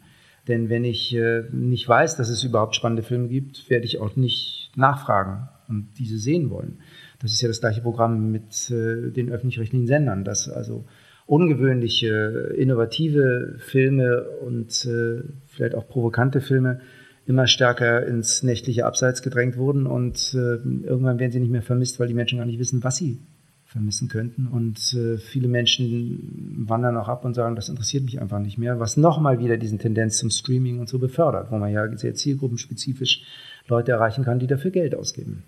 Denn 0.48 0.68
wenn 0.68 0.84
ich 0.84 1.14
äh, 1.14 1.44
nicht 1.52 1.88
weiß, 1.88 2.16
dass 2.16 2.28
es 2.28 2.42
überhaupt 2.42 2.74
spannende 2.74 3.02
Filme 3.02 3.28
gibt, 3.28 3.70
werde 3.70 3.86
ich 3.86 4.00
auch 4.00 4.16
nicht 4.16 4.72
nachfragen 4.74 5.48
und 5.68 5.88
diese 5.98 6.18
sehen 6.18 6.50
wollen. 6.50 6.78
Das 7.20 7.32
ist 7.32 7.40
ja 7.40 7.48
das 7.48 7.60
gleiche 7.60 7.80
Programm 7.80 8.32
mit 8.32 8.70
äh, 8.70 9.10
den 9.10 9.30
öffentlich-rechtlichen 9.30 9.86
Sendern, 9.86 10.24
dass 10.24 10.48
also 10.48 10.84
ungewöhnliche, 11.26 12.52
innovative 12.56 13.54
Filme 13.58 14.24
und 14.44 14.84
äh, 14.84 15.22
vielleicht 15.46 15.76
auch 15.76 15.88
provokante 15.88 16.40
Filme 16.40 16.80
immer 17.26 17.46
stärker 17.46 18.06
ins 18.06 18.42
nächtliche 18.42 18.84
Abseits 18.84 19.22
gedrängt 19.22 19.56
wurden 19.56 19.86
und 19.86 20.34
äh, 20.34 20.56
irgendwann 20.56 21.18
werden 21.18 21.32
sie 21.32 21.40
nicht 21.40 21.52
mehr 21.52 21.62
vermisst, 21.62 22.00
weil 22.00 22.08
die 22.08 22.14
Menschen 22.14 22.38
gar 22.38 22.46
nicht 22.46 22.58
wissen, 22.58 22.82
was 22.82 22.96
sie 22.96 23.18
vermissen 23.64 24.08
könnten. 24.08 24.46
Und 24.46 24.94
äh, 24.94 25.18
viele 25.18 25.48
Menschen 25.48 26.64
wandern 26.68 26.96
auch 26.96 27.08
ab 27.08 27.24
und 27.24 27.34
sagen, 27.34 27.56
das 27.56 27.68
interessiert 27.68 28.04
mich 28.04 28.20
einfach 28.20 28.38
nicht 28.38 28.58
mehr, 28.58 28.78
was 28.80 28.96
nochmal 28.96 29.38
wieder 29.38 29.56
diesen 29.56 29.78
Tendenz 29.78 30.18
zum 30.18 30.30
Streaming 30.30 30.78
und 30.78 30.88
so 30.88 30.98
befördert, 30.98 31.50
wo 31.50 31.58
man 31.58 31.72
ja 31.72 31.96
sehr 31.96 32.14
zielgruppenspezifisch 32.14 33.22
Leute 33.68 33.92
erreichen 33.92 34.24
kann, 34.24 34.38
die 34.38 34.46
dafür 34.46 34.70
Geld 34.70 34.94
ausgeben. 34.94 35.44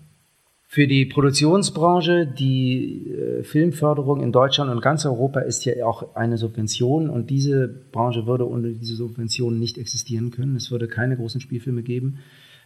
Für 0.75 0.87
die 0.87 1.05
Produktionsbranche, 1.05 2.27
die 2.27 3.09
äh, 3.09 3.43
Filmförderung 3.43 4.21
in 4.21 4.33
Deutschland 4.33 4.69
und 4.69 4.81
ganz 4.81 5.05
Europa 5.05 5.39
ist 5.39 5.63
ja 5.63 5.85
auch 5.85 6.15
eine 6.17 6.37
Subvention 6.37 7.09
und 7.09 7.29
diese 7.29 7.69
Branche 7.69 8.27
würde 8.27 8.45
ohne 8.45 8.73
diese 8.73 8.97
Subvention 8.97 9.57
nicht 9.57 9.77
existieren 9.77 10.31
können. 10.31 10.57
Es 10.57 10.71
würde 10.71 10.89
keine 10.89 11.15
großen 11.15 11.39
Spielfilme 11.39 11.81
geben, 11.81 12.17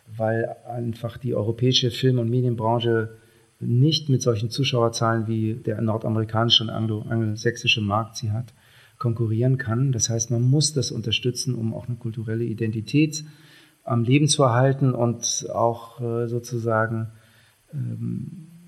weil 0.07 0.55
einfach 0.67 1.17
die 1.17 1.35
europäische 1.35 1.91
Film- 1.91 2.17
und 2.17 2.31
Medienbranche 2.31 3.11
nicht 3.59 4.09
mit 4.09 4.23
solchen 4.23 4.49
Zuschauerzahlen 4.49 5.27
wie 5.27 5.53
der 5.53 5.79
nordamerikanische 5.79 6.63
und 6.63 6.71
angelsächsische 6.71 7.81
Markt 7.81 8.15
sie 8.15 8.31
hat, 8.31 8.55
konkurrieren 8.97 9.59
kann. 9.59 9.91
Das 9.91 10.09
heißt, 10.09 10.31
man 10.31 10.41
muss 10.41 10.73
das 10.73 10.89
unterstützen, 10.89 11.53
um 11.53 11.75
auch 11.75 11.87
eine 11.87 11.97
kulturelle 11.97 12.45
Identität 12.45 13.23
am 13.83 14.03
Leben 14.03 14.27
zu 14.27 14.41
erhalten 14.41 14.95
und 14.95 15.45
auch 15.53 16.01
äh, 16.01 16.27
sozusagen 16.27 17.11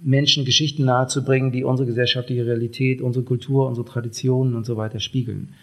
Menschen 0.01 0.45
Geschichten 0.45 0.85
nahezubringen, 0.85 1.51
die 1.51 1.63
unsere 1.63 1.87
gesellschaftliche 1.87 2.45
Realität, 2.45 3.01
unsere 3.01 3.25
Kultur, 3.25 3.67
unsere 3.67 3.85
Traditionen 3.85 4.55
und 4.55 4.65
so 4.65 4.77
weiter 4.77 4.99
spiegeln. 4.99 5.53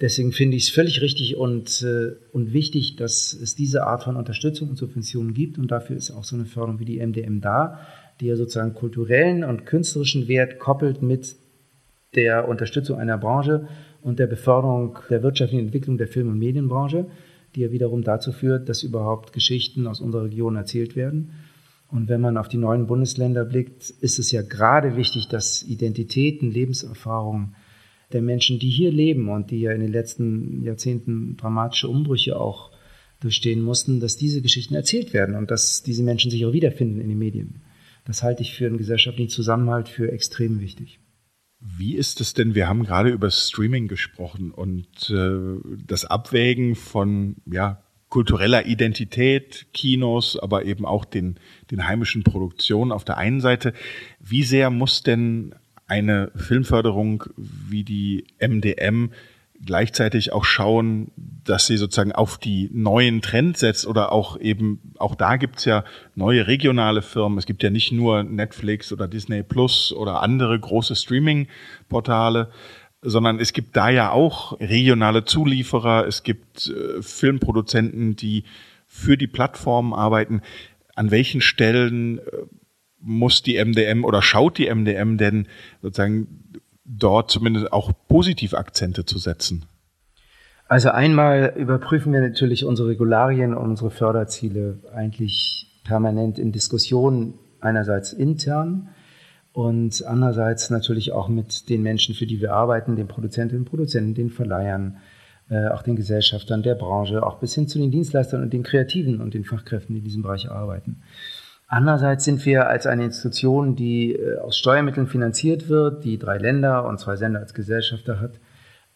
Deswegen 0.00 0.32
finde 0.32 0.56
ich 0.56 0.64
es 0.64 0.70
völlig 0.70 1.00
richtig 1.02 1.36
und, 1.36 1.82
äh, 1.82 2.16
und 2.32 2.52
wichtig, 2.52 2.96
dass 2.96 3.32
es 3.32 3.54
diese 3.54 3.86
Art 3.86 4.02
von 4.02 4.16
Unterstützung 4.16 4.70
und 4.70 4.76
Subventionen 4.76 5.34
gibt. 5.34 5.56
Und 5.56 5.70
dafür 5.70 5.96
ist 5.96 6.10
auch 6.10 6.24
so 6.24 6.34
eine 6.34 6.46
Förderung 6.46 6.80
wie 6.80 6.84
die 6.84 6.98
MDM 6.98 7.40
da, 7.40 7.78
die 8.20 8.26
ja 8.26 8.36
sozusagen 8.36 8.74
kulturellen 8.74 9.44
und 9.44 9.66
künstlerischen 9.66 10.26
Wert 10.26 10.58
koppelt 10.58 11.02
mit 11.02 11.36
der 12.16 12.48
Unterstützung 12.48 12.98
einer 12.98 13.18
Branche 13.18 13.68
und 14.02 14.18
der 14.18 14.26
Beförderung 14.26 14.98
der 15.10 15.22
wirtschaftlichen 15.22 15.66
Entwicklung 15.66 15.96
der 15.96 16.08
Film- 16.08 16.28
und 16.28 16.38
Medienbranche, 16.38 17.06
die 17.54 17.60
ja 17.60 17.70
wiederum 17.70 18.02
dazu 18.02 18.32
führt, 18.32 18.68
dass 18.68 18.82
überhaupt 18.82 19.32
Geschichten 19.32 19.86
aus 19.86 20.00
unserer 20.00 20.24
Region 20.24 20.56
erzählt 20.56 20.96
werden. 20.96 21.30
Und 21.94 22.08
wenn 22.08 22.20
man 22.20 22.36
auf 22.38 22.48
die 22.48 22.56
neuen 22.56 22.88
Bundesländer 22.88 23.44
blickt, 23.44 23.88
ist 23.88 24.18
es 24.18 24.32
ja 24.32 24.42
gerade 24.42 24.96
wichtig, 24.96 25.28
dass 25.28 25.62
Identitäten, 25.62 26.50
Lebenserfahrungen 26.50 27.54
der 28.12 28.20
Menschen, 28.20 28.58
die 28.58 28.68
hier 28.68 28.90
leben 28.90 29.28
und 29.28 29.52
die 29.52 29.60
ja 29.60 29.70
in 29.70 29.80
den 29.80 29.92
letzten 29.92 30.64
Jahrzehnten 30.64 31.36
dramatische 31.36 31.86
Umbrüche 31.86 32.36
auch 32.36 32.72
durchstehen 33.20 33.62
mussten, 33.62 34.00
dass 34.00 34.16
diese 34.16 34.42
Geschichten 34.42 34.74
erzählt 34.74 35.12
werden 35.12 35.36
und 35.36 35.52
dass 35.52 35.84
diese 35.84 36.02
Menschen 36.02 36.32
sich 36.32 36.44
auch 36.44 36.52
wiederfinden 36.52 37.00
in 37.00 37.10
den 37.10 37.18
Medien. 37.18 37.62
Das 38.04 38.24
halte 38.24 38.42
ich 38.42 38.54
für 38.54 38.66
einen 38.66 38.76
gesellschaftlichen 38.78 39.30
Zusammenhalt 39.30 39.88
für 39.88 40.10
extrem 40.10 40.60
wichtig. 40.60 40.98
Wie 41.60 41.94
ist 41.94 42.20
es 42.20 42.34
denn? 42.34 42.56
Wir 42.56 42.68
haben 42.68 42.82
gerade 42.82 43.10
über 43.10 43.30
Streaming 43.30 43.86
gesprochen 43.86 44.50
und 44.50 45.10
äh, 45.10 45.60
das 45.86 46.04
Abwägen 46.04 46.74
von 46.74 47.36
ja, 47.46 47.83
kultureller 48.14 48.64
Identität, 48.64 49.66
Kinos, 49.74 50.38
aber 50.38 50.64
eben 50.66 50.86
auch 50.86 51.04
den, 51.04 51.34
den 51.72 51.88
heimischen 51.88 52.22
Produktionen 52.22 52.92
auf 52.92 53.04
der 53.04 53.18
einen 53.18 53.40
Seite. 53.40 53.72
Wie 54.20 54.44
sehr 54.44 54.70
muss 54.70 55.02
denn 55.02 55.56
eine 55.88 56.30
Filmförderung 56.36 57.24
wie 57.36 57.82
die 57.82 58.24
MDM 58.38 59.10
gleichzeitig 59.66 60.32
auch 60.32 60.44
schauen, 60.44 61.10
dass 61.16 61.66
sie 61.66 61.76
sozusagen 61.76 62.12
auf 62.12 62.38
die 62.38 62.70
neuen 62.72 63.20
Trends 63.20 63.58
setzt 63.58 63.84
oder 63.84 64.12
auch 64.12 64.38
eben, 64.38 64.94
auch 64.96 65.16
da 65.16 65.36
gibt's 65.36 65.64
ja 65.64 65.82
neue 66.14 66.46
regionale 66.46 67.02
Firmen. 67.02 67.38
Es 67.38 67.46
gibt 67.46 67.64
ja 67.64 67.70
nicht 67.70 67.90
nur 67.90 68.22
Netflix 68.22 68.92
oder 68.92 69.08
Disney 69.08 69.42
Plus 69.42 69.92
oder 69.92 70.22
andere 70.22 70.56
große 70.56 70.94
Streaming-Portale, 70.94 72.52
sondern 73.04 73.38
es 73.38 73.52
gibt 73.52 73.76
da 73.76 73.90
ja 73.90 74.10
auch 74.10 74.58
regionale 74.60 75.24
Zulieferer, 75.24 76.06
es 76.06 76.22
gibt 76.22 76.68
äh, 76.68 77.02
Filmproduzenten, 77.02 78.16
die 78.16 78.44
für 78.86 79.16
die 79.16 79.26
Plattformen 79.26 79.92
arbeiten. 79.92 80.40
An 80.94 81.10
welchen 81.10 81.40
Stellen 81.40 82.18
äh, 82.18 82.22
muss 83.00 83.42
die 83.42 83.62
MDM 83.62 84.04
oder 84.04 84.22
schaut 84.22 84.56
die 84.56 84.74
MDM 84.74 85.18
denn 85.18 85.46
sozusagen 85.82 86.60
dort 86.86 87.30
zumindest 87.30 87.72
auch 87.72 87.92
positiv 88.08 88.54
Akzente 88.54 89.04
zu 89.04 89.18
setzen? 89.18 89.66
Also 90.66 90.88
einmal 90.90 91.52
überprüfen 91.56 92.12
wir 92.12 92.20
natürlich 92.20 92.64
unsere 92.64 92.88
Regularien, 92.88 93.54
unsere 93.54 93.90
Förderziele 93.90 94.80
eigentlich 94.94 95.80
permanent 95.84 96.38
in 96.38 96.52
Diskussionen, 96.52 97.34
einerseits 97.60 98.14
intern, 98.14 98.88
und 99.54 100.04
andererseits 100.04 100.68
natürlich 100.70 101.12
auch 101.12 101.28
mit 101.28 101.68
den 101.68 101.80
Menschen, 101.84 102.16
für 102.16 102.26
die 102.26 102.40
wir 102.40 102.52
arbeiten, 102.52 102.96
den 102.96 103.06
Produzentinnen 103.06 103.62
und 103.62 103.70
Produzenten, 103.70 104.12
den 104.12 104.30
Verleihern, 104.30 104.96
äh, 105.48 105.68
auch 105.68 105.82
den 105.82 105.94
Gesellschaftern 105.94 106.64
der 106.64 106.74
Branche, 106.74 107.24
auch 107.24 107.38
bis 107.38 107.54
hin 107.54 107.68
zu 107.68 107.78
den 107.78 107.92
Dienstleistern 107.92 108.42
und 108.42 108.52
den 108.52 108.64
Kreativen 108.64 109.20
und 109.20 109.32
den 109.32 109.44
Fachkräften, 109.44 109.94
die 109.94 110.00
in 110.00 110.04
diesem 110.04 110.22
Bereich 110.22 110.50
arbeiten. 110.50 111.02
Andererseits 111.68 112.24
sind 112.24 112.44
wir 112.44 112.66
als 112.66 112.88
eine 112.88 113.04
Institution, 113.04 113.76
die 113.76 114.16
äh, 114.16 114.38
aus 114.38 114.58
Steuermitteln 114.58 115.06
finanziert 115.06 115.68
wird, 115.68 116.02
die 116.02 116.18
drei 116.18 116.38
Länder 116.38 116.84
und 116.84 116.98
zwei 116.98 117.14
Sender 117.14 117.38
als 117.38 117.54
Gesellschafter 117.54 118.18
hat, 118.20 118.40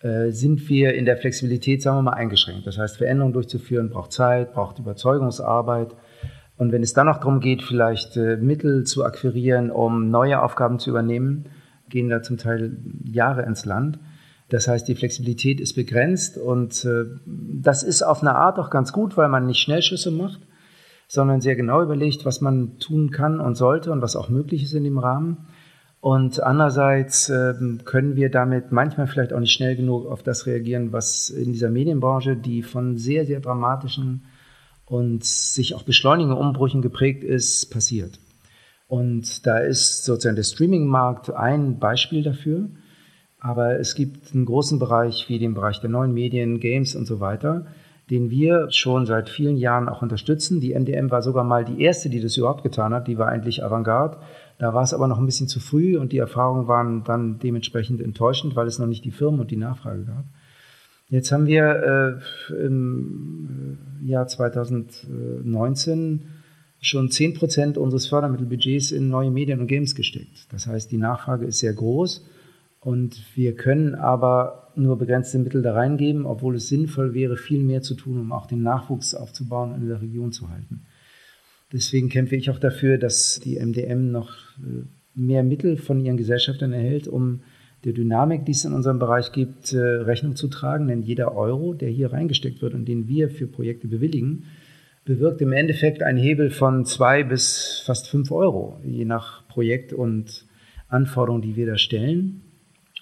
äh, 0.00 0.32
sind 0.32 0.68
wir 0.68 0.94
in 0.94 1.04
der 1.04 1.18
Flexibilität, 1.18 1.82
sagen 1.82 1.98
wir 1.98 2.02
mal, 2.02 2.14
eingeschränkt. 2.14 2.66
Das 2.66 2.78
heißt, 2.78 2.96
Veränderungen 2.96 3.32
durchzuführen 3.32 3.90
braucht 3.90 4.10
Zeit, 4.10 4.54
braucht 4.54 4.80
Überzeugungsarbeit, 4.80 5.94
und 6.58 6.72
wenn 6.72 6.82
es 6.82 6.92
dann 6.92 7.06
noch 7.06 7.18
darum 7.18 7.40
geht, 7.40 7.62
vielleicht 7.62 8.16
äh, 8.16 8.36
Mittel 8.36 8.84
zu 8.84 9.04
akquirieren, 9.04 9.70
um 9.70 10.10
neue 10.10 10.42
Aufgaben 10.42 10.80
zu 10.80 10.90
übernehmen, 10.90 11.46
gehen 11.88 12.08
da 12.08 12.20
zum 12.22 12.36
Teil 12.36 12.76
Jahre 13.04 13.42
ins 13.42 13.64
Land. 13.64 13.98
Das 14.48 14.66
heißt, 14.66 14.88
die 14.88 14.96
Flexibilität 14.96 15.60
ist 15.60 15.74
begrenzt 15.74 16.36
und 16.36 16.84
äh, 16.84 17.04
das 17.26 17.84
ist 17.84 18.02
auf 18.02 18.22
eine 18.22 18.34
Art 18.34 18.58
auch 18.58 18.70
ganz 18.70 18.92
gut, 18.92 19.16
weil 19.16 19.28
man 19.28 19.46
nicht 19.46 19.60
Schnellschüsse 19.60 20.10
macht, 20.10 20.40
sondern 21.06 21.40
sehr 21.40 21.54
genau 21.54 21.80
überlegt, 21.80 22.24
was 22.26 22.40
man 22.40 22.78
tun 22.80 23.10
kann 23.10 23.40
und 23.40 23.54
sollte 23.54 23.92
und 23.92 24.02
was 24.02 24.16
auch 24.16 24.28
möglich 24.28 24.64
ist 24.64 24.74
in 24.74 24.84
dem 24.84 24.98
Rahmen. 24.98 25.46
Und 26.00 26.42
andererseits 26.42 27.28
äh, 27.28 27.54
können 27.84 28.16
wir 28.16 28.30
damit 28.30 28.72
manchmal 28.72 29.06
vielleicht 29.06 29.32
auch 29.32 29.40
nicht 29.40 29.52
schnell 29.52 29.76
genug 29.76 30.06
auf 30.06 30.24
das 30.24 30.46
reagieren, 30.46 30.92
was 30.92 31.30
in 31.30 31.52
dieser 31.52 31.70
Medienbranche, 31.70 32.36
die 32.36 32.62
von 32.62 32.96
sehr, 32.96 33.26
sehr 33.26 33.40
dramatischen 33.40 34.22
und 34.88 35.24
sich 35.24 35.74
auch 35.74 35.82
beschleunigenden 35.82 36.38
Umbrüchen 36.38 36.82
geprägt 36.82 37.22
ist, 37.22 37.70
passiert. 37.70 38.18
Und 38.88 39.46
da 39.46 39.58
ist 39.58 40.04
sozusagen 40.04 40.36
der 40.36 40.44
Streaming-Markt 40.44 41.30
ein 41.30 41.78
Beispiel 41.78 42.22
dafür. 42.22 42.70
Aber 43.38 43.78
es 43.78 43.94
gibt 43.94 44.34
einen 44.34 44.46
großen 44.46 44.78
Bereich 44.78 45.28
wie 45.28 45.38
den 45.38 45.54
Bereich 45.54 45.80
der 45.80 45.90
neuen 45.90 46.12
Medien, 46.12 46.58
Games 46.58 46.96
und 46.96 47.06
so 47.06 47.20
weiter, 47.20 47.66
den 48.10 48.30
wir 48.30 48.70
schon 48.70 49.04
seit 49.04 49.28
vielen 49.28 49.58
Jahren 49.58 49.88
auch 49.88 50.00
unterstützen. 50.00 50.60
Die 50.60 50.74
MDM 50.74 51.10
war 51.10 51.22
sogar 51.22 51.44
mal 51.44 51.64
die 51.64 51.82
erste, 51.82 52.08
die 52.08 52.20
das 52.20 52.36
überhaupt 52.38 52.62
getan 52.62 52.94
hat. 52.94 53.06
Die 53.06 53.18
war 53.18 53.28
eigentlich 53.28 53.62
Avantgarde. 53.62 54.16
Da 54.58 54.72
war 54.72 54.82
es 54.82 54.94
aber 54.94 55.06
noch 55.06 55.18
ein 55.18 55.26
bisschen 55.26 55.48
zu 55.48 55.60
früh 55.60 55.98
und 55.98 56.12
die 56.12 56.18
Erfahrungen 56.18 56.66
waren 56.66 57.04
dann 57.04 57.38
dementsprechend 57.38 58.00
enttäuschend, 58.00 58.56
weil 58.56 58.66
es 58.66 58.78
noch 58.78 58.86
nicht 58.86 59.04
die 59.04 59.12
Firmen 59.12 59.40
und 59.40 59.50
die 59.50 59.56
Nachfrage 59.56 60.04
gab. 60.04 60.24
Jetzt 61.10 61.32
haben 61.32 61.46
wir 61.46 62.20
äh, 62.50 62.54
im 62.54 63.78
äh, 64.02 64.06
Jahr 64.06 64.26
2019 64.26 66.20
schon 66.80 67.10
10 67.10 67.34
Prozent 67.34 67.76
unseres 67.78 68.06
Fördermittelbudgets 68.08 68.92
in 68.92 69.08
neue 69.08 69.30
Medien 69.30 69.60
und 69.60 69.68
Games 69.68 69.94
gesteckt. 69.94 70.52
Das 70.52 70.66
heißt, 70.66 70.92
die 70.92 70.98
Nachfrage 70.98 71.46
ist 71.46 71.60
sehr 71.60 71.72
groß 71.72 72.26
und 72.80 73.22
wir 73.34 73.54
können 73.54 73.94
aber 73.94 74.70
nur 74.76 74.98
begrenzte 74.98 75.38
Mittel 75.38 75.62
da 75.62 75.72
reingeben, 75.72 76.26
obwohl 76.26 76.56
es 76.56 76.68
sinnvoll 76.68 77.14
wäre, 77.14 77.38
viel 77.38 77.64
mehr 77.64 77.80
zu 77.82 77.94
tun, 77.94 78.20
um 78.20 78.32
auch 78.32 78.46
den 78.46 78.62
Nachwuchs 78.62 79.14
aufzubauen 79.14 79.72
und 79.72 79.80
in 79.82 79.88
der 79.88 80.02
Region 80.02 80.30
zu 80.30 80.50
halten. 80.50 80.82
Deswegen 81.72 82.10
kämpfe 82.10 82.36
ich 82.36 82.50
auch 82.50 82.58
dafür, 82.58 82.98
dass 82.98 83.40
die 83.40 83.58
MDM 83.58 84.10
noch 84.10 84.36
äh, 84.58 84.84
mehr 85.14 85.42
Mittel 85.42 85.78
von 85.78 86.04
ihren 86.04 86.18
Gesellschaftern 86.18 86.72
erhält, 86.72 87.08
um 87.08 87.40
der 87.84 87.92
Dynamik, 87.92 88.44
die 88.44 88.52
es 88.52 88.64
in 88.64 88.72
unserem 88.72 88.98
Bereich 88.98 89.32
gibt, 89.32 89.72
äh, 89.72 89.78
Rechnung 89.78 90.36
zu 90.36 90.48
tragen. 90.48 90.88
Denn 90.88 91.02
jeder 91.02 91.34
Euro, 91.36 91.74
der 91.74 91.90
hier 91.90 92.12
reingesteckt 92.12 92.60
wird 92.62 92.74
und 92.74 92.86
den 92.86 93.08
wir 93.08 93.30
für 93.30 93.46
Projekte 93.46 93.88
bewilligen, 93.88 94.44
bewirkt 95.04 95.40
im 95.40 95.52
Endeffekt 95.52 96.02
einen 96.02 96.18
Hebel 96.18 96.50
von 96.50 96.84
zwei 96.84 97.22
bis 97.22 97.82
fast 97.86 98.08
fünf 98.08 98.30
Euro, 98.30 98.78
je 98.84 99.04
nach 99.04 99.46
Projekt 99.48 99.92
und 99.92 100.44
Anforderungen, 100.88 101.42
die 101.42 101.56
wir 101.56 101.66
da 101.66 101.78
stellen. 101.78 102.42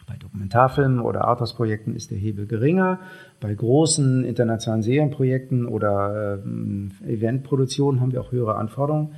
Bei 0.06 0.16
Dokumentarfilmen 0.16 1.00
oder 1.00 1.25
Arthouse-Projekten 1.25 1.97
ist 1.97 2.12
der 2.12 2.18
Hebel 2.18 2.47
geringer. 2.47 3.00
Bei 3.40 3.52
großen 3.52 4.25
internationalen 4.25 4.83
Serienprojekten 4.83 5.66
oder 5.66 6.38
äh, 7.04 7.12
Eventproduktionen 7.12 8.00
haben 8.00 8.12
wir 8.12 8.21
auch 8.21 8.30
höhere 8.30 8.54
Anforderungen. 8.54 9.14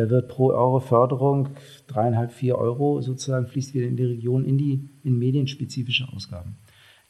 Da 0.00 0.08
wird 0.08 0.28
pro 0.28 0.48
Euro 0.48 0.80
Förderung 0.80 1.50
dreieinhalb, 1.86 2.32
vier 2.32 2.56
Euro 2.56 3.02
sozusagen 3.02 3.46
fließt 3.46 3.74
wieder 3.74 3.86
in 3.86 3.98
die 3.98 4.04
Region 4.04 4.46
in 4.46 4.56
die 4.56 4.88
in 5.04 5.18
medienspezifische 5.18 6.08
Ausgaben. 6.10 6.56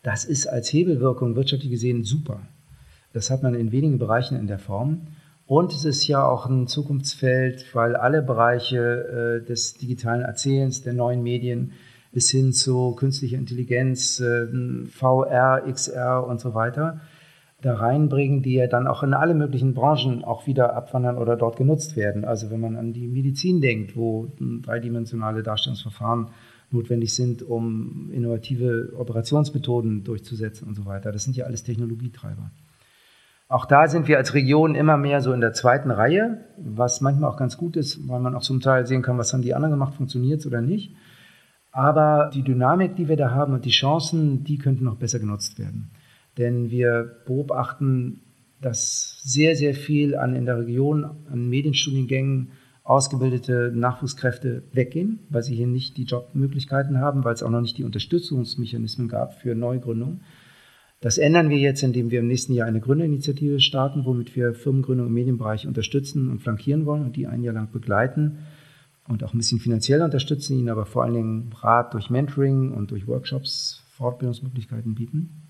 Das 0.03 0.25
ist 0.25 0.49
als 0.49 0.73
Hebelwirkung 0.73 1.37
wirtschaftlich 1.37 1.71
gesehen 1.71 2.03
super. 2.03 2.41
Das 3.13 3.31
hat 3.31 3.45
man 3.45 3.55
in 3.55 3.71
wenigen 3.71 4.01
Bereichen 4.01 4.37
in 4.37 4.49
der 4.49 4.59
Form. 4.59 5.03
Und 5.47 5.73
es 5.73 5.85
ist 5.85 6.09
ja 6.09 6.27
auch 6.27 6.47
ein 6.47 6.67
Zukunftsfeld, 6.67 7.73
weil 7.77 7.95
alle 7.95 8.23
Bereiche 8.23 9.41
äh, 9.41 9.47
des 9.47 9.75
digitalen 9.75 10.23
Erzählens, 10.23 10.83
der 10.83 10.93
neuen 10.93 11.23
Medien 11.23 11.71
bis 12.11 12.29
hin 12.31 12.53
zu 12.53 12.97
künstlicher 12.97 13.39
Intelligenz, 13.39 14.19
äh, 14.19 14.49
VR, 14.89 15.63
XR 15.71 16.27
und 16.27 16.41
so 16.41 16.55
weiter 16.55 17.01
da 17.63 17.75
reinbringen, 17.75 18.43
die 18.43 18.55
ja 18.55 18.67
dann 18.67 18.87
auch 18.87 19.03
in 19.03 19.15
alle 19.15 19.35
möglichen 19.35 19.75
Branchen 19.75 20.25
auch 20.25 20.47
wieder 20.47 20.75
abwandern 20.75 21.19
oder 21.19 21.37
dort 21.37 21.57
genutzt 21.57 21.97
werden. 21.97 22.25
Also 22.25 22.51
wenn 22.51 22.61
man 22.61 22.77
an 22.77 22.93
die 22.93 23.07
Medizin 23.07 23.61
denkt, 23.61 23.97
wo 23.97 24.33
dreidimensionale 24.39 25.43
Darstellungsverfahren 25.43 26.29
notwendig 26.71 27.15
sind, 27.15 27.43
um 27.43 28.11
innovative 28.13 28.93
Operationsmethoden 28.97 30.05
durchzusetzen 30.05 30.69
und 30.69 30.75
so 30.75 30.87
weiter. 30.87 31.13
Das 31.13 31.25
sind 31.25 31.37
ja 31.37 31.45
alles 31.45 31.65
Technologietreiber. 31.65 32.51
Auch 33.49 33.67
da 33.67 33.89
sind 33.89 34.07
wir 34.07 34.17
als 34.17 34.35
Region 34.35 34.77
immer 34.77 34.97
mehr 34.97 35.21
so 35.21 35.33
in 35.33 35.41
der 35.41 35.53
zweiten 35.53 35.91
Reihe, 35.91 36.45
was 36.57 37.01
manchmal 37.01 37.31
auch 37.31 37.37
ganz 37.37 37.57
gut 37.57 37.77
ist, 37.77 38.09
weil 38.09 38.21
man 38.21 38.37
auch 38.37 38.43
zum 38.43 38.61
Teil 38.61 38.87
sehen 38.87 39.03
kann, 39.03 39.19
was 39.19 39.33
haben 39.33 39.43
die 39.43 39.55
anderen 39.55 39.73
gemacht, 39.73 39.95
funktioniert 39.95 40.41
es 40.41 40.47
oder 40.47 40.61
nicht. 40.61 40.95
Aber 41.73 42.31
die 42.33 42.43
Dynamik, 42.43 42.95
die 42.95 43.09
wir 43.09 43.17
da 43.17 43.33
haben 43.33 43.53
und 43.53 43.65
die 43.65 43.71
Chancen, 43.71 44.45
die 44.45 44.59
könnten 44.59 44.85
noch 44.85 44.97
besser 44.97 45.19
genutzt 45.19 45.59
werden. 45.59 45.91
Denn 46.41 46.71
wir 46.71 47.19
beobachten, 47.27 48.23
dass 48.63 49.21
sehr, 49.23 49.57
sehr 49.57 49.75
viel 49.75 50.17
an 50.17 50.35
in 50.35 50.47
der 50.47 50.59
Region 50.59 51.05
an 51.05 51.49
Medienstudiengängen 51.49 52.53
ausgebildete 52.83 53.73
Nachwuchskräfte 53.75 54.63
weggehen, 54.73 55.21
weil 55.29 55.43
sie 55.43 55.55
hier 55.55 55.67
nicht 55.67 55.99
die 55.99 56.05
Jobmöglichkeiten 56.05 56.99
haben, 56.99 57.25
weil 57.25 57.35
es 57.35 57.43
auch 57.43 57.51
noch 57.51 57.61
nicht 57.61 57.77
die 57.77 57.85
Unterstützungsmechanismen 57.85 59.07
gab 59.07 59.35
für 59.35 59.55
Neugründung. 59.55 60.23
Das 61.01 61.19
ändern 61.19 61.51
wir 61.51 61.59
jetzt, 61.59 61.83
indem 61.83 62.11
wir 62.11 62.21
im 62.21 62.27
nächsten 62.27 62.55
Jahr 62.55 62.67
eine 62.67 62.81
Gründerinitiative 62.81 63.61
starten, 63.61 64.07
womit 64.07 64.35
wir 64.35 64.55
Firmengründung 64.55 65.09
im 65.09 65.15
Medienbereich 65.15 65.67
unterstützen 65.67 66.31
und 66.31 66.41
flankieren 66.41 66.87
wollen 66.87 67.05
und 67.05 67.17
die 67.17 67.27
ein 67.27 67.43
Jahr 67.43 67.55
lang 67.55 67.71
begleiten 67.71 68.39
und 69.09 69.25
auch 69.25 69.35
ein 69.35 69.39
bisschen 69.39 69.61
finanziell 69.61 70.01
unterstützen, 70.01 70.59
ihnen 70.59 70.71
aber 70.71 70.87
vor 70.87 71.05
allen 71.05 71.15
Dingen 71.15 71.53
Rat 71.61 71.93
durch 71.93 72.09
Mentoring 72.09 72.73
und 72.73 72.91
durch 72.91 73.07
Workshops, 73.07 73.85
Fortbildungsmöglichkeiten 73.91 74.95
bieten. 74.95 75.50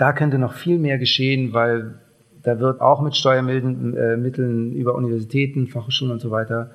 Da 0.00 0.14
könnte 0.14 0.38
noch 0.38 0.54
viel 0.54 0.78
mehr 0.78 0.96
geschehen, 0.96 1.52
weil 1.52 2.00
da 2.42 2.58
wird 2.58 2.80
auch 2.80 3.02
mit 3.02 3.14
Steuermitteln 3.14 3.94
äh, 3.94 4.78
über 4.78 4.94
Universitäten, 4.94 5.66
Fachhochschulen 5.66 6.10
und 6.10 6.20
so 6.20 6.30
weiter 6.30 6.70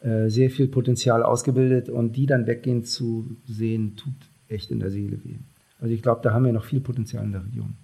äh, 0.00 0.30
sehr 0.30 0.48
viel 0.48 0.68
Potenzial 0.68 1.22
ausgebildet 1.22 1.90
und 1.90 2.16
die 2.16 2.24
dann 2.24 2.46
weggehen 2.46 2.82
zu 2.82 3.36
sehen, 3.44 3.96
tut 3.96 4.14
echt 4.48 4.70
in 4.70 4.80
der 4.80 4.88
Seele 4.88 5.22
weh. 5.22 5.36
Also 5.80 5.92
ich 5.92 6.00
glaube, 6.00 6.22
da 6.24 6.32
haben 6.32 6.46
wir 6.46 6.52
noch 6.54 6.64
viel 6.64 6.80
Potenzial 6.80 7.22
in 7.24 7.32
der 7.32 7.44
Region. 7.44 7.74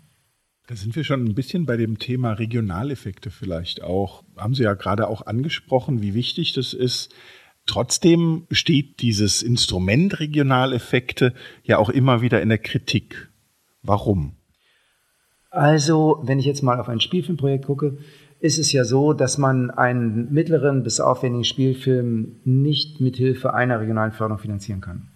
Da 0.69 0.75
sind 0.75 0.97
wir 0.97 1.05
schon 1.05 1.23
ein 1.23 1.35
bisschen 1.35 1.67
bei 1.67 1.77
dem 1.77 1.99
Thema 1.99 2.33
Regionaleffekte 2.33 3.29
vielleicht 3.31 3.83
auch. 3.83 4.25
Haben 4.39 4.55
Sie 4.55 4.63
ja 4.63 4.73
gerade 4.73 5.09
auch 5.09 5.27
angesprochen, 5.27 6.01
wie 6.01 6.15
wichtig 6.15 6.55
das 6.55 6.73
ist. 6.73 7.15
Trotzdem 7.67 8.47
steht 8.51 9.03
dieses 9.03 9.43
Instrument 9.43 10.19
Regionaleffekte 10.19 11.35
ja 11.63 11.77
auch 11.77 11.91
immer 11.91 12.23
wieder 12.23 12.41
in 12.41 12.49
der 12.49 12.57
Kritik. 12.57 13.29
Warum? 13.83 14.38
Also, 15.51 16.21
wenn 16.23 16.39
ich 16.39 16.47
jetzt 16.47 16.63
mal 16.63 16.79
auf 16.79 16.89
ein 16.89 17.01
Spielfilmprojekt 17.01 17.67
gucke, 17.67 17.99
ist 18.41 18.59
es 18.59 18.73
ja 18.73 18.85
so, 18.85 19.13
dass 19.13 19.39
man 19.39 19.71
einen 19.71 20.33
mittleren 20.33 20.83
bis 20.83 21.01
aufwendigen 21.01 21.45
Spielfilm 21.45 22.37
nicht 22.45 23.01
mit 23.01 23.17
Hilfe 23.17 23.55
einer 23.55 23.81
regionalen 23.81 24.13
Förderung 24.13 24.39
finanzieren 24.39 24.81
kann. 24.81 25.09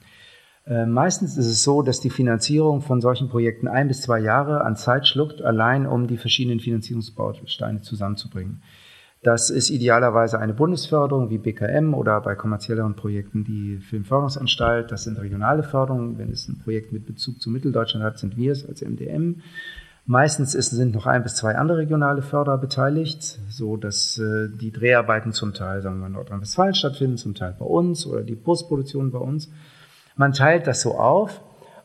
Äh, 0.67 0.87
meistens 0.87 1.37
ist 1.37 1.47
es 1.47 1.63
so, 1.63 1.83
dass 1.83 2.01
die 2.01 2.11
Finanzierung 2.11 2.83
von 2.83 3.01
solchen 3.01 3.29
Projekten 3.29 3.69
ein 3.69 3.89
bis 3.89 4.03
zwei 4.03 4.21
Jahre 4.21 4.63
an 4.63 4.77
Zeit 4.77 5.07
schluckt, 5.07 5.43
allein 5.43 5.87
um 5.87 6.07
die 6.07 6.17
verschiedenen 6.17 6.61
Finanzierungsbausteine 6.61 7.83
zusammenzubringen. 7.83 8.63
Das 9.23 9.51
ist 9.51 9.71
idealerweise 9.71 10.41
eine 10.41 10.53
Bundesförderung 10.53 11.31
wie 11.31 11.39
BKM 11.39 11.95
oder 11.95 12.21
bei 12.21 12.35
kommerzielleren 12.35 12.97
Projekten 12.97 13.45
die 13.45 13.79
Filmförderungsanstalt. 13.79 14.91
Das 14.91 15.05
sind 15.05 15.21
regionale 15.21 15.63
Förderungen. 15.63 16.19
Wenn 16.19 16.33
es 16.33 16.49
ein 16.49 16.59
Projekt 16.59 16.93
mit 16.93 17.07
Bezug 17.07 17.41
zu 17.41 17.49
Mitteldeutschland 17.49 18.05
hat, 18.05 18.19
sind 18.19 18.37
wir 18.37 18.51
es 18.51 18.67
als 18.67 18.83
MDM. 18.83 19.43
Meistens 20.05 20.55
ist, 20.55 20.71
sind 20.71 20.95
noch 20.95 21.07
ein 21.07 21.23
bis 21.23 21.37
zwei 21.37 21.55
andere 21.55 21.79
regionale 21.79 22.23
Förderer 22.23 22.59
beteiligt, 22.59 23.39
so 23.49 23.77
dass 23.77 24.19
äh, 24.19 24.49
die 24.49 24.73
Dreharbeiten 24.73 25.33
zum 25.33 25.55
Teil, 25.55 25.81
sagen 25.81 26.01
wir, 26.01 26.09
in 26.09 26.13
Nordrhein-Westfalen 26.15 26.75
stattfinden, 26.75 27.19
zum 27.19 27.35
Teil 27.35 27.55
bei 27.57 27.65
uns 27.65 28.05
oder 28.05 28.23
die 28.23 28.35
Postproduktion 28.35 29.13
bei 29.13 29.19
uns. 29.19 29.51
Man 30.17 30.33
teilt 30.33 30.67
das 30.67 30.83
so 30.83 30.99
auf 30.99 31.41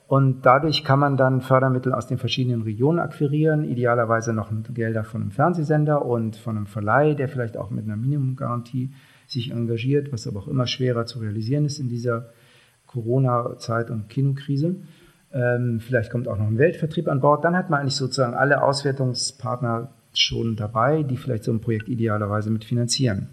und 0.08 0.48
dadurch 0.48 0.84
kann 0.84 0.98
man 1.00 1.16
dann 1.16 1.42
Fördermittel 1.42 1.94
aus 1.94 2.08
den 2.08 2.18
verschiedenen 2.18 2.64
Regionen 2.64 3.00
akquirieren, 3.00 3.64
idealerweise 3.64 4.34
noch 4.34 4.50
Gelder 4.74 5.04
von 5.04 5.22
einem 5.22 5.32
Fernsehsender 5.32 6.04
und 6.04 6.38
von 6.38 6.58
einem 6.58 6.66
Verleih, 6.66 7.14
der 7.14 7.30
vielleicht 7.30 7.56
auch 7.56 7.70
mit 7.70 7.86
einer 7.86 7.98
Minimumgarantie 7.98 8.94
sich 9.28 9.52
engagiert, 9.52 10.12
was 10.12 10.26
aber 10.26 10.40
auch 10.40 10.48
immer 10.48 10.66
schwerer 10.66 11.06
zu 11.06 11.20
realisieren 11.20 11.66
ist 11.66 11.78
in 11.78 11.90
dieser 11.90 12.30
Corona-Zeit 12.88 13.92
und 13.92 14.10
Kinokrise. 14.10 14.78
Ähm, 15.34 15.80
vielleicht 15.80 16.12
kommt 16.12 16.28
auch 16.28 16.38
noch 16.38 16.48
ein 16.48 16.58
Weltvertrieb 16.58 17.08
an 17.08 17.22
Bord. 17.22 17.44
Dann 17.44 17.56
hat 17.56 17.70
man 17.70 17.82
eigentlich 17.82 17.96
sozusagen 17.96 18.34
alle 18.34 18.63
Auswertungspartner 18.63 19.90
schon 20.13 20.56
dabei, 20.56 21.04
die 21.04 21.18
vielleicht 21.18 21.44
so 21.44 21.52
ein 21.52 21.62
Projekt 21.62 21.90
idealerweise 21.90 22.50
mitfinanzieren. 22.50 23.30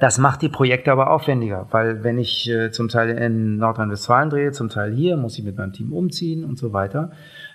Das 0.00 0.18
macht 0.18 0.42
die 0.42 0.48
Projekte 0.48 0.92
aber 0.92 1.10
aufwendiger, 1.10 1.66
weil 1.72 2.04
wenn 2.04 2.18
ich 2.18 2.48
äh, 2.48 2.70
zum 2.70 2.88
Teil 2.88 3.10
in 3.10 3.56
Nordrhein-Westfalen 3.56 4.30
drehe, 4.30 4.52
zum 4.52 4.68
Teil 4.68 4.94
hier, 4.94 5.16
muss 5.16 5.36
ich 5.36 5.44
mit 5.44 5.58
meinem 5.58 5.72
Team 5.72 5.92
umziehen 5.92 6.44
und 6.44 6.56
so 6.56 6.72
weiter. 6.72 7.10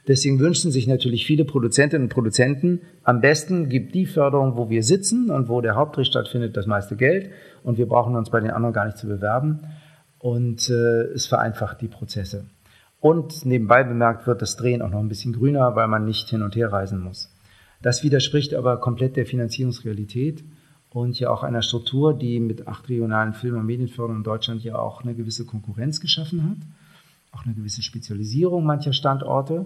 Deswegen 0.10 0.40
wünschen 0.40 0.70
sich 0.70 0.86
natürlich 0.86 1.26
viele 1.26 1.46
Produzentinnen 1.46 2.08
und 2.08 2.14
Produzenten, 2.14 2.82
am 3.04 3.22
besten 3.22 3.70
gibt 3.70 3.96
die 3.96 4.06
Förderung, 4.06 4.58
wo 4.58 4.70
wir 4.70 4.84
sitzen 4.84 5.32
und 5.32 5.48
wo 5.48 5.62
der 5.62 5.76
Hauptdreh 5.76 6.04
stattfindet, 6.04 6.58
das 6.58 6.68
meiste 6.68 6.98
Geld 6.98 7.30
und 7.64 7.78
wir 7.78 7.88
brauchen 7.88 8.14
uns 8.18 8.30
bei 8.30 8.42
den 8.42 8.52
anderen 8.52 8.74
gar 8.74 8.86
nicht 8.86 8.98
zu 8.98 9.08
bewerben 9.08 9.62
und 10.20 10.70
äh, 10.70 11.04
es 11.14 11.26
vereinfacht 11.26 11.80
die 11.80 11.88
Prozesse. 11.88 12.44
Und 13.04 13.46
nebenbei 13.46 13.84
bemerkt 13.84 14.28
wird 14.28 14.42
das 14.42 14.56
Drehen 14.56 14.82
auch 14.82 14.90
noch 14.90 15.02
ein 15.02 15.10
bisschen 15.10 15.34
grüner, 15.34 15.76
weil 15.76 15.90
man 15.90 16.06
nicht 16.06 16.30
hin 16.30 16.42
und 16.42 16.56
her 16.56 16.72
reisen 16.72 17.02
muss. 17.02 17.30
Das 17.82 18.02
widerspricht 18.02 18.54
aber 18.54 18.78
komplett 18.78 19.18
der 19.18 19.26
Finanzierungsrealität 19.26 20.42
und 20.90 21.20
ja 21.20 21.30
auch 21.30 21.44
einer 21.44 21.64
Struktur, 21.64 22.14
die 22.14 22.40
mit 22.40 22.66
acht 22.66 22.88
regionalen 22.88 23.34
Film- 23.34 23.58
und 23.58 23.66
Medienförderungen 23.66 24.22
in 24.22 24.24
Deutschland 24.24 24.64
ja 24.64 24.80
auch 24.80 25.04
eine 25.04 25.16
gewisse 25.16 25.44
Konkurrenz 25.44 26.00
geschaffen 26.00 26.50
hat, 26.50 26.58
auch 27.34 27.46
eine 27.46 27.54
gewisse 27.54 27.84
Spezialisierung 27.84 28.64
mancher 28.64 28.94
Standorte 28.94 29.66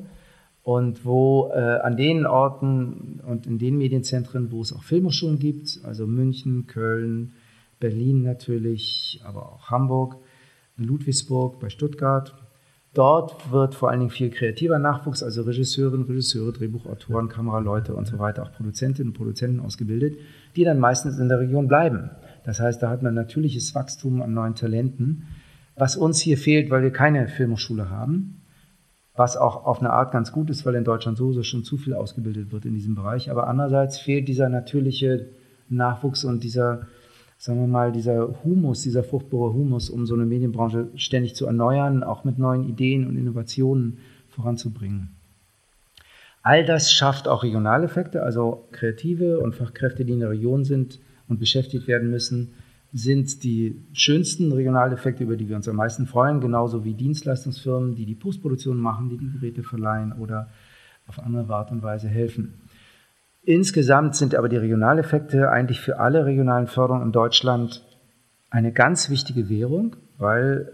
und 0.64 1.06
wo 1.06 1.52
äh, 1.54 1.60
an 1.60 1.96
den 1.96 2.26
Orten 2.26 3.20
und 3.24 3.46
in 3.46 3.60
den 3.60 3.78
Medienzentren, 3.78 4.52
wo 4.52 4.64
es 4.64 4.74
auch 4.74 4.82
Filmhochschulen 4.82 5.38
gibt, 5.38 5.80
also 5.84 6.08
München, 6.08 6.66
Köln, 6.66 7.34
Berlin 7.80 8.24
natürlich, 8.24 9.22
aber 9.24 9.44
auch 9.44 9.70
Hamburg, 9.70 10.16
Ludwigsburg 10.78 11.60
bei 11.60 11.70
Stuttgart, 11.70 12.34
Dort 12.98 13.52
wird 13.52 13.76
vor 13.76 13.92
allen 13.92 14.00
Dingen 14.00 14.10
viel 14.10 14.32
kreativer 14.32 14.80
Nachwuchs, 14.80 15.22
also 15.22 15.44
Regisseurinnen, 15.44 16.08
Regisseure, 16.08 16.52
Drehbuchautoren, 16.52 17.30
Kameraleute 17.30 17.94
und 17.94 18.08
so 18.08 18.18
weiter, 18.18 18.42
auch 18.42 18.52
Produzentinnen 18.52 19.12
und 19.12 19.14
Produzenten 19.16 19.60
ausgebildet, 19.60 20.18
die 20.56 20.64
dann 20.64 20.80
meistens 20.80 21.20
in 21.20 21.30
der 21.30 21.40
Region 21.40 21.68
bleiben. 21.68 22.10
Das 22.44 22.60
heißt, 22.60 22.82
da 22.82 22.90
hat 22.90 23.04
man 23.04 23.14
natürliches 23.14 23.76
Wachstum 23.76 24.24
an 24.24 24.34
neuen 24.34 24.56
Talenten, 24.56 25.28
was 25.76 25.96
uns 25.96 26.20
hier 26.20 26.40
fehlt, 26.40 26.72
weil 26.72 26.82
wir 26.82 26.90
keine 26.90 27.28
Filmhochschule 27.28 27.92
haben, 27.92 28.42
was 29.16 29.38
auch 29.38 29.68
auf 29.68 29.80
eine 29.80 29.92
Art 29.92 30.12
ganz 30.12 30.32
gut 30.32 30.50
ist, 30.50 30.66
weil 30.66 30.74
in 30.74 30.84
Deutschland 30.84 31.20
sowieso 31.20 31.44
schon 31.44 31.64
zu 31.64 31.78
viel 31.78 31.94
ausgebildet 31.94 32.52
wird 32.52 32.66
in 32.66 32.74
diesem 32.74 32.96
Bereich. 32.96 33.30
Aber 33.30 33.46
andererseits 33.46 34.00
fehlt 34.00 34.28
dieser 34.28 34.50
natürliche 34.50 35.28
Nachwuchs 35.70 36.24
und 36.24 36.44
dieser 36.44 36.88
sagen 37.38 37.60
wir 37.60 37.68
mal, 37.68 37.92
dieser 37.92 38.44
Humus, 38.44 38.82
dieser 38.82 39.04
fruchtbare 39.04 39.54
Humus, 39.54 39.90
um 39.90 40.06
so 40.06 40.16
eine 40.16 40.26
Medienbranche 40.26 40.90
ständig 40.96 41.36
zu 41.36 41.46
erneuern, 41.46 42.04
auch 42.04 42.24
mit 42.24 42.40
neuen 42.40 42.68
Ideen 42.68 43.08
und 43.08 43.18
Innovationen 43.18 44.00
voranzubringen. 44.30 45.10
All 46.42 46.64
das 46.66 46.92
schafft 46.92 47.28
auch 47.28 47.44
Regionaleffekte, 47.44 48.24
also 48.24 48.68
Kreative 48.72 49.40
und 49.40 49.56
Fachkräfte, 49.56 50.06
die 50.06 50.14
in 50.14 50.22
der 50.22 50.30
Region 50.30 50.64
sind 50.64 51.00
und 51.28 51.40
beschäftigt 51.40 51.88
werden 51.88 52.10
müssen, 52.10 52.54
sind 52.94 53.44
die 53.44 53.82
schönsten 53.94 54.52
Regionaleffekte, 54.52 55.24
über 55.24 55.36
die 55.36 55.50
wir 55.50 55.58
uns 55.58 55.68
am 55.68 55.76
meisten 55.76 56.08
freuen, 56.08 56.40
genauso 56.40 56.86
wie 56.86 56.94
Dienstleistungsfirmen, 56.94 57.96
die 57.96 58.06
die 58.06 58.16
Postproduktion 58.16 58.78
machen, 58.78 59.10
die 59.10 59.18
die 59.18 59.30
Geräte 59.30 59.64
verleihen 59.64 60.14
oder 60.14 60.50
auf 61.06 61.20
andere 61.20 61.54
Art 61.54 61.72
und 61.72 61.84
Weise 61.84 62.08
helfen. 62.08 62.54
Insgesamt 63.48 64.14
sind 64.18 64.36
aber 64.36 64.50
die 64.50 64.58
Regionaleffekte 64.58 65.50
eigentlich 65.50 65.80
für 65.80 66.00
alle 66.00 66.26
regionalen 66.26 66.68
Förderungen 66.68 67.06
in 67.06 67.12
Deutschland 67.14 67.82
eine 68.50 68.74
ganz 68.74 69.10
wichtige 69.10 69.48
Währung, 69.48 69.96
weil 70.18 70.74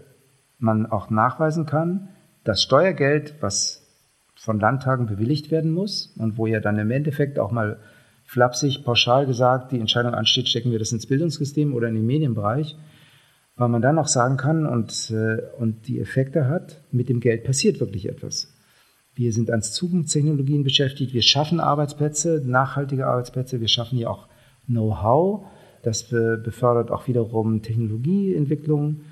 man 0.58 0.84
auch 0.86 1.08
nachweisen 1.08 1.66
kann, 1.66 2.08
dass 2.42 2.64
Steuergeld, 2.64 3.34
was 3.38 3.86
von 4.34 4.58
Landtagen 4.58 5.06
bewilligt 5.06 5.52
werden 5.52 5.70
muss 5.70 6.16
und 6.18 6.36
wo 6.36 6.48
ja 6.48 6.58
dann 6.58 6.76
im 6.80 6.90
Endeffekt 6.90 7.38
auch 7.38 7.52
mal 7.52 7.78
flapsig, 8.24 8.84
pauschal 8.84 9.24
gesagt, 9.26 9.70
die 9.70 9.78
Entscheidung 9.78 10.12
ansteht, 10.12 10.48
stecken 10.48 10.72
wir 10.72 10.80
das 10.80 10.90
ins 10.90 11.06
Bildungssystem 11.06 11.74
oder 11.74 11.86
in 11.86 11.94
den 11.94 12.06
Medienbereich, 12.06 12.76
weil 13.54 13.68
man 13.68 13.82
dann 13.82 14.00
auch 14.00 14.08
sagen 14.08 14.36
kann 14.36 14.66
und, 14.66 15.12
äh, 15.12 15.42
und 15.60 15.86
die 15.86 16.00
Effekte 16.00 16.48
hat, 16.48 16.80
mit 16.90 17.08
dem 17.08 17.20
Geld 17.20 17.44
passiert 17.44 17.78
wirklich 17.78 18.08
etwas. 18.08 18.52
Wir 19.14 19.32
sind 19.32 19.50
an 19.50 19.62
Zukunftstechnologien 19.62 20.64
beschäftigt, 20.64 21.14
wir 21.14 21.22
schaffen 21.22 21.60
Arbeitsplätze, 21.60 22.42
nachhaltige 22.44 23.06
Arbeitsplätze, 23.06 23.60
wir 23.60 23.68
schaffen 23.68 23.96
hier 23.96 24.10
auch 24.10 24.26
Know-how, 24.66 25.46
das 25.82 26.08
befördert 26.08 26.90
auch 26.90 27.06
wiederum 27.06 27.62
Technologieentwicklung. 27.62 29.02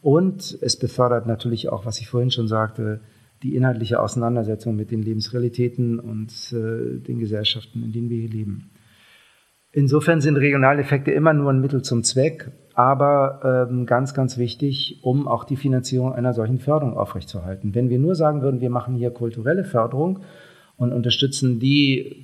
Und 0.00 0.58
es 0.60 0.76
befördert 0.76 1.26
natürlich 1.26 1.68
auch, 1.68 1.86
was 1.86 2.00
ich 2.00 2.08
vorhin 2.08 2.32
schon 2.32 2.48
sagte, 2.48 3.00
die 3.42 3.54
inhaltliche 3.54 4.00
Auseinandersetzung 4.00 4.74
mit 4.74 4.90
den 4.90 5.02
Lebensrealitäten 5.02 5.98
und 5.98 6.30
äh, 6.52 6.98
den 7.00 7.18
Gesellschaften, 7.18 7.84
in 7.84 7.92
denen 7.92 8.10
wir 8.10 8.18
hier 8.18 8.30
leben. 8.30 8.70
Insofern 9.72 10.20
sind 10.20 10.36
Regionaleffekte 10.36 11.10
immer 11.12 11.32
nur 11.32 11.50
ein 11.50 11.60
Mittel 11.60 11.82
zum 11.82 12.02
Zweck, 12.02 12.50
aber 12.74 13.66
ähm, 13.70 13.86
ganz, 13.86 14.14
ganz 14.14 14.38
wichtig, 14.38 15.00
um 15.02 15.28
auch 15.28 15.44
die 15.44 15.56
Finanzierung 15.56 16.12
einer 16.14 16.32
solchen 16.32 16.58
Förderung 16.58 16.96
aufrechtzuerhalten. 16.96 17.74
Wenn 17.74 17.90
wir 17.90 17.98
nur 17.98 18.14
sagen 18.14 18.42
würden, 18.42 18.60
wir 18.60 18.70
machen 18.70 18.94
hier 18.94 19.10
kulturelle 19.10 19.64
Förderung 19.64 20.20
und 20.76 20.92
unterstützen 20.92 21.60
die 21.60 22.16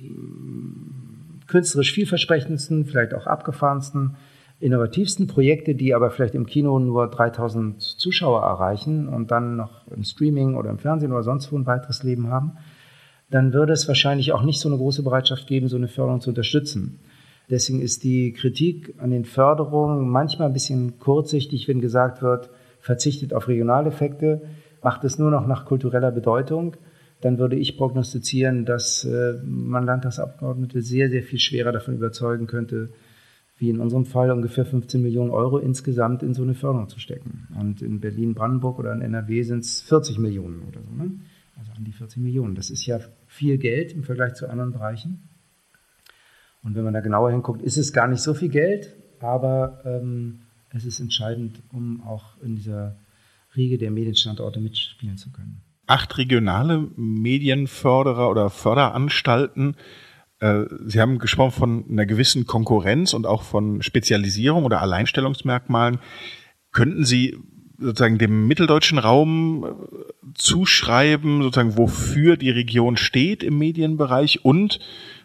künstlerisch 1.47 1.93
vielversprechendsten, 1.93 2.85
vielleicht 2.85 3.13
auch 3.13 3.27
abgefahrensten, 3.27 4.15
innovativsten 4.59 5.27
Projekte, 5.27 5.73
die 5.73 5.93
aber 5.93 6.11
vielleicht 6.11 6.35
im 6.35 6.45
Kino 6.45 6.79
nur 6.79 7.09
3000 7.09 7.81
Zuschauer 7.81 8.41
erreichen 8.43 9.07
und 9.07 9.31
dann 9.31 9.55
noch 9.55 9.87
im 9.87 10.03
Streaming 10.03 10.55
oder 10.55 10.69
im 10.69 10.79
Fernsehen 10.79 11.11
oder 11.11 11.23
sonst 11.23 11.51
wo 11.51 11.57
ein 11.57 11.65
weiteres 11.65 12.03
Leben 12.03 12.29
haben, 12.29 12.57
dann 13.29 13.53
würde 13.53 13.73
es 13.73 13.87
wahrscheinlich 13.87 14.33
auch 14.33 14.43
nicht 14.43 14.59
so 14.59 14.67
eine 14.67 14.77
große 14.77 15.03
Bereitschaft 15.03 15.47
geben, 15.47 15.67
so 15.67 15.77
eine 15.77 15.87
Förderung 15.87 16.19
zu 16.19 16.29
unterstützen. 16.29 16.99
Deswegen 17.49 17.81
ist 17.81 18.03
die 18.03 18.33
Kritik 18.33 18.93
an 18.97 19.11
den 19.11 19.25
Förderungen 19.25 20.07
manchmal 20.07 20.47
ein 20.47 20.53
bisschen 20.53 20.99
kurzsichtig, 20.99 21.67
wenn 21.67 21.81
gesagt 21.81 22.21
wird, 22.21 22.49
verzichtet 22.79 23.33
auf 23.33 23.47
Regionaleffekte, 23.47 24.41
macht 24.83 25.03
es 25.03 25.17
nur 25.17 25.31
noch 25.31 25.47
nach 25.47 25.65
kultureller 25.65 26.11
Bedeutung 26.11 26.75
dann 27.21 27.37
würde 27.37 27.57
ich 27.57 27.77
prognostizieren, 27.77 28.65
dass 28.65 29.03
äh, 29.03 29.33
man 29.43 29.85
Landtagsabgeordnete 29.85 30.81
sehr, 30.81 31.09
sehr 31.09 31.23
viel 31.23 31.39
schwerer 31.39 31.71
davon 31.71 31.95
überzeugen 31.95 32.47
könnte, 32.47 32.89
wie 33.57 33.69
in 33.69 33.79
unserem 33.79 34.05
Fall 34.05 34.31
ungefähr 34.31 34.65
15 34.65 35.01
Millionen 35.01 35.31
Euro 35.31 35.57
insgesamt 35.57 36.23
in 36.23 36.33
so 36.33 36.43
eine 36.43 36.53
Förderung 36.53 36.87
zu 36.87 36.99
stecken. 36.99 37.47
Und 37.59 37.81
in 37.81 37.99
Berlin, 37.99 38.33
Brandenburg 38.33 38.79
oder 38.79 38.93
in 38.93 39.01
NRW 39.01 39.43
sind 39.43 39.65
es 39.65 39.81
40 39.81 40.17
Millionen 40.17 40.61
oder 40.61 40.79
so. 40.81 40.95
Ne? 40.95 41.11
Also 41.57 41.73
an 41.75 41.83
die 41.83 41.91
40 41.91 42.21
Millionen. 42.21 42.55
Das 42.55 42.69
ist 42.69 42.85
ja 42.85 42.99
viel 43.27 43.57
Geld 43.57 43.91
im 43.91 44.03
Vergleich 44.03 44.35
zu 44.35 44.49
anderen 44.49 44.71
Bereichen. 44.71 45.28
Und 46.63 46.75
wenn 46.75 46.83
man 46.83 46.93
da 46.93 47.01
genauer 47.01 47.31
hinguckt, 47.31 47.61
ist 47.61 47.77
es 47.77 47.93
gar 47.93 48.07
nicht 48.07 48.21
so 48.21 48.33
viel 48.33 48.49
Geld, 48.49 48.95
aber 49.19 49.81
ähm, 49.85 50.41
es 50.71 50.85
ist 50.85 50.99
entscheidend, 50.99 51.61
um 51.71 52.01
auch 52.03 52.41
in 52.41 52.55
dieser 52.55 52.97
Riege 53.55 53.77
der 53.77 53.91
Medienstandorte 53.91 54.59
mitspielen 54.59 55.17
zu 55.17 55.31
können 55.31 55.61
acht 55.89 56.17
regionale 56.17 56.87
Medienförderer 56.95 58.29
oder 58.29 58.49
Förderanstalten. 58.49 59.75
Äh, 60.39 60.65
Sie 60.85 61.01
haben 61.01 61.17
gesprochen 61.17 61.51
von 61.51 61.85
einer 61.89 62.05
gewissen 62.05 62.45
Konkurrenz 62.45 63.13
und 63.13 63.25
auch 63.25 63.41
von 63.41 63.81
Spezialisierung 63.81 64.65
oder 64.65 64.81
Alleinstellungsmerkmalen. 64.81 65.97
Könnten 66.71 67.05
Sie 67.05 67.37
sozusagen 67.79 68.19
dem 68.19 68.47
mitteldeutschen 68.47 68.99
Raum 68.99 69.65
äh, 69.65 70.33
zuschreiben, 70.35 71.41
sozusagen 71.41 71.75
wofür 71.75 72.37
die 72.37 72.51
Region 72.51 72.95
steht 72.95 73.41
im 73.41 73.57
Medienbereich 73.57 74.45
und, 74.45 74.79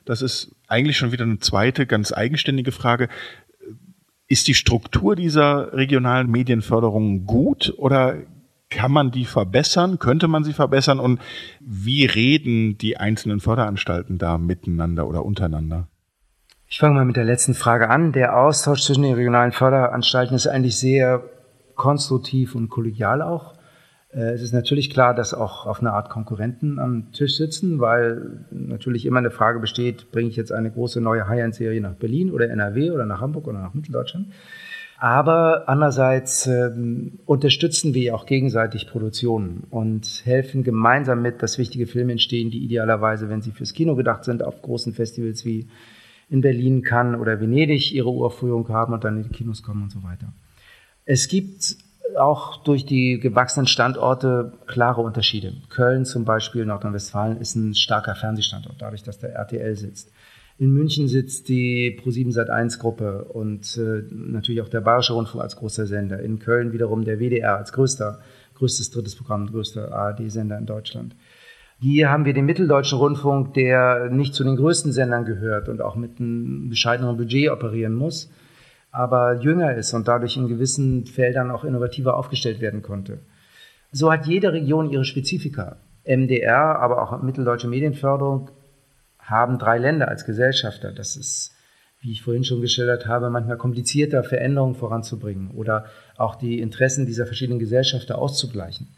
das 0.05 0.23
ist 0.23 0.55
eigentlich 0.69 0.97
schon 0.97 1.13
wieder 1.13 1.25
eine 1.25 1.39
zweite 1.39 1.87
ganz 1.87 2.13
eigenständige 2.13 2.73
Frage, 2.73 3.09
ist 4.27 4.49
die 4.49 4.55
Struktur 4.55 5.17
dieser 5.17 5.73
regionalen 5.75 6.31
Medienförderung 6.31 7.27
gut 7.27 7.75
oder 7.77 8.17
kann 8.71 8.91
man 8.91 9.11
die 9.11 9.25
verbessern? 9.25 9.99
Könnte 9.99 10.27
man 10.27 10.43
sie 10.43 10.53
verbessern? 10.53 10.99
Und 10.99 11.21
wie 11.61 12.07
reden 12.07 12.77
die 12.79 12.97
einzelnen 12.97 13.41
Förderanstalten 13.41 14.19
da 14.19 14.39
miteinander 14.39 15.07
oder 15.07 15.25
untereinander? 15.25 15.89
Ich 16.67 16.79
fange 16.79 16.95
mal 16.95 17.05
mit 17.05 17.17
der 17.17 17.25
letzten 17.25 17.55
Frage 17.55 17.89
an. 17.89 18.13
Der 18.13 18.37
Austausch 18.37 18.83
zwischen 18.83 19.03
den 19.03 19.15
regionalen 19.15 19.53
Förderanstalten 19.53 20.35
ist 20.35 20.49
eigentlich 20.49 20.77
sehr 20.77 21.23
konstruktiv 21.77 22.55
und 22.55 22.69
kollegial 22.69 23.23
auch. 23.23 23.55
Äh, 24.15 24.33
es 24.33 24.43
ist 24.43 24.53
natürlich 24.53 24.91
klar, 24.91 25.15
dass 25.15 25.35
auch 25.35 25.67
auf 25.67 25.81
eine 25.81 25.93
Art 25.93 26.11
Konkurrenten 26.11 26.79
am 26.79 27.13
Tisch 27.13 27.37
sitzen, 27.37 27.81
weil 27.81 28.45
natürlich 28.51 29.07
immer 29.07 29.19
eine 29.19 29.31
Frage 29.31 29.61
besteht, 29.61 30.11
bringe 30.13 30.29
ich 30.29 30.37
jetzt 30.37 30.53
eine 30.53 30.71
große 30.71 31.01
neue 31.01 31.29
High-End-Serie 31.29 31.81
nach 31.81 31.95
Berlin 31.95 32.31
oder 32.31 32.49
NRW 32.49 32.91
oder 32.91 33.07
nach 33.07 33.21
Hamburg 33.21 33.49
oder 33.49 33.59
nach 33.59 33.75
Mitteldeutschland? 33.75 34.29
Aber 34.97 35.69
andererseits 35.69 36.47
ähm, 36.47 37.19
unterstützen 37.27 37.95
wir 37.95 38.15
auch 38.15 38.27
gegenseitig 38.27 38.87
Produktionen 38.87 39.65
und 39.69 40.23
helfen 40.25 40.63
gemeinsam 40.63 41.21
mit, 41.21 41.43
dass 41.43 41.59
wichtige 41.59 41.87
Filme 41.87 42.13
entstehen, 42.13 42.51
die 42.51 42.65
idealerweise, 42.65 43.29
wenn 43.29 43.43
sie 43.43 43.51
fürs 43.51 43.75
Kino 43.75 43.97
gedacht 43.97 44.25
sind, 44.25 44.43
auf 44.43 44.63
großen 44.63 44.95
Festivals 44.95 45.45
wie 45.45 45.69
in 46.31 46.41
Berlin, 46.41 46.83
Cannes 46.83 47.21
oder 47.21 47.41
Venedig 47.41 47.93
ihre 47.93 48.09
Uraufführung 48.09 48.69
haben 48.69 48.95
und 48.95 49.05
dann 49.05 49.17
in 49.17 49.25
die 49.25 49.29
Kinos 49.29 49.63
kommen 49.63 49.83
und 49.83 49.93
so 49.93 50.03
weiter. 50.05 50.33
Es 51.05 51.29
gibt 51.29 51.77
auch 52.17 52.63
durch 52.65 52.87
die 52.87 53.19
gewachsenen 53.19 53.67
Standorte 53.67 54.53
klare 54.67 55.01
Unterschiede. 55.01 55.55
Köln 55.69 56.05
zum 56.05 56.25
Beispiel, 56.25 56.65
Nordrhein-Westfalen, 56.65 57.39
ist 57.39 57.55
ein 57.55 57.75
starker 57.75 58.15
Fernsehstandort, 58.15 58.77
dadurch, 58.81 59.03
dass 59.03 59.19
der 59.19 59.35
RTL 59.35 59.77
sitzt. 59.77 60.13
In 60.57 60.73
München 60.73 61.09
sitzt 61.09 61.49
die 61.49 61.99
Pro7 62.01 62.33
Sat1 62.33 62.79
Gruppe 62.79 63.25
und 63.25 63.77
äh, 63.77 64.03
natürlich 64.11 64.63
auch 64.63 64.69
der 64.69 64.83
Bayerische 64.83 65.15
Rundfunk 65.15 65.43
als 65.43 65.57
großer 65.57 65.87
Sender. 65.87 66.21
In 66.21 66.39
Köln 66.39 66.73
wiederum 66.73 67.05
der 67.05 67.19
WDR 67.19 67.57
als 67.57 67.73
größter, 67.73 68.21
größtes 68.55 68.93
drittes 68.93 69.17
Programm, 69.17 69.49
größter 69.49 69.93
ARD-Sender 69.93 70.57
in 70.57 70.67
Deutschland. 70.67 71.17
Hier 71.81 72.09
haben 72.09 72.25
wir 72.25 72.35
den 72.35 72.47
Mitteldeutschen 72.47 72.99
Rundfunk, 72.99 73.55
der 73.55 74.11
nicht 74.11 74.33
zu 74.33 74.45
den 74.45 74.55
größten 74.57 74.93
Sendern 74.93 75.25
gehört 75.25 75.69
und 75.69 75.83
auch 75.83 75.97
mit 75.97 76.21
einem 76.21 76.69
bescheideneren 76.71 77.17
Budget 77.17 77.51
operieren 77.51 77.95
muss, 77.95 78.31
aber 78.95 79.41
jünger 79.41 79.75
ist 79.75 79.93
und 79.93 80.07
dadurch 80.07 80.37
in 80.37 80.47
gewissen 80.47 81.05
Feldern 81.05 81.51
auch 81.51 81.65
innovativer 81.65 82.17
aufgestellt 82.17 82.61
werden 82.61 82.81
konnte. 82.81 83.19
So 83.91 84.13
hat 84.13 84.27
jede 84.27 84.53
Region 84.53 84.89
ihre 84.89 85.05
Spezifika. 85.05 85.79
MDR, 86.05 86.79
aber 86.79 87.03
auch 87.03 87.21
Mitteldeutsche 87.21 87.67
Medienförderung 87.67 88.51
haben 89.19 89.59
drei 89.59 89.79
Länder 89.79 90.07
als 90.07 90.25
Gesellschafter. 90.25 90.93
Das 90.93 91.17
ist, 91.17 91.57
wie 92.03 92.13
ich 92.13 92.23
vorhin 92.23 92.45
schon 92.45 92.61
geschildert 92.61 93.09
habe, 93.09 93.31
manchmal 93.31 93.57
komplizierter, 93.57 94.23
Veränderungen 94.23 94.77
voranzubringen 94.77 95.51
oder 95.51 95.87
auch 96.17 96.37
die 96.37 96.61
Interessen 96.61 97.05
dieser 97.05 97.27
verschiedenen 97.27 97.59
Gesellschafter 97.59 98.17
auszugleichen. 98.19 98.95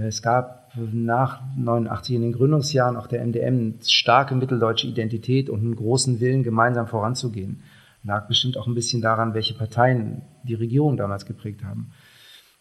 Es 0.00 0.22
gab 0.22 0.72
nach 0.76 1.42
89 1.58 2.16
in 2.16 2.22
den 2.22 2.32
Gründungsjahren 2.32 2.96
auch 2.96 3.06
der 3.06 3.24
MDM 3.24 3.74
starke 3.86 4.34
mitteldeutsche 4.34 4.86
Identität 4.86 5.50
und 5.50 5.60
einen 5.60 5.76
großen 5.76 6.20
Willen, 6.20 6.42
gemeinsam 6.42 6.86
voranzugehen. 6.86 7.62
Lag 8.06 8.28
bestimmt 8.28 8.56
auch 8.56 8.66
ein 8.66 8.74
bisschen 8.74 9.02
daran, 9.02 9.34
welche 9.34 9.54
Parteien 9.54 10.22
die 10.44 10.54
Regierung 10.54 10.96
damals 10.96 11.26
geprägt 11.26 11.64
haben. 11.64 11.92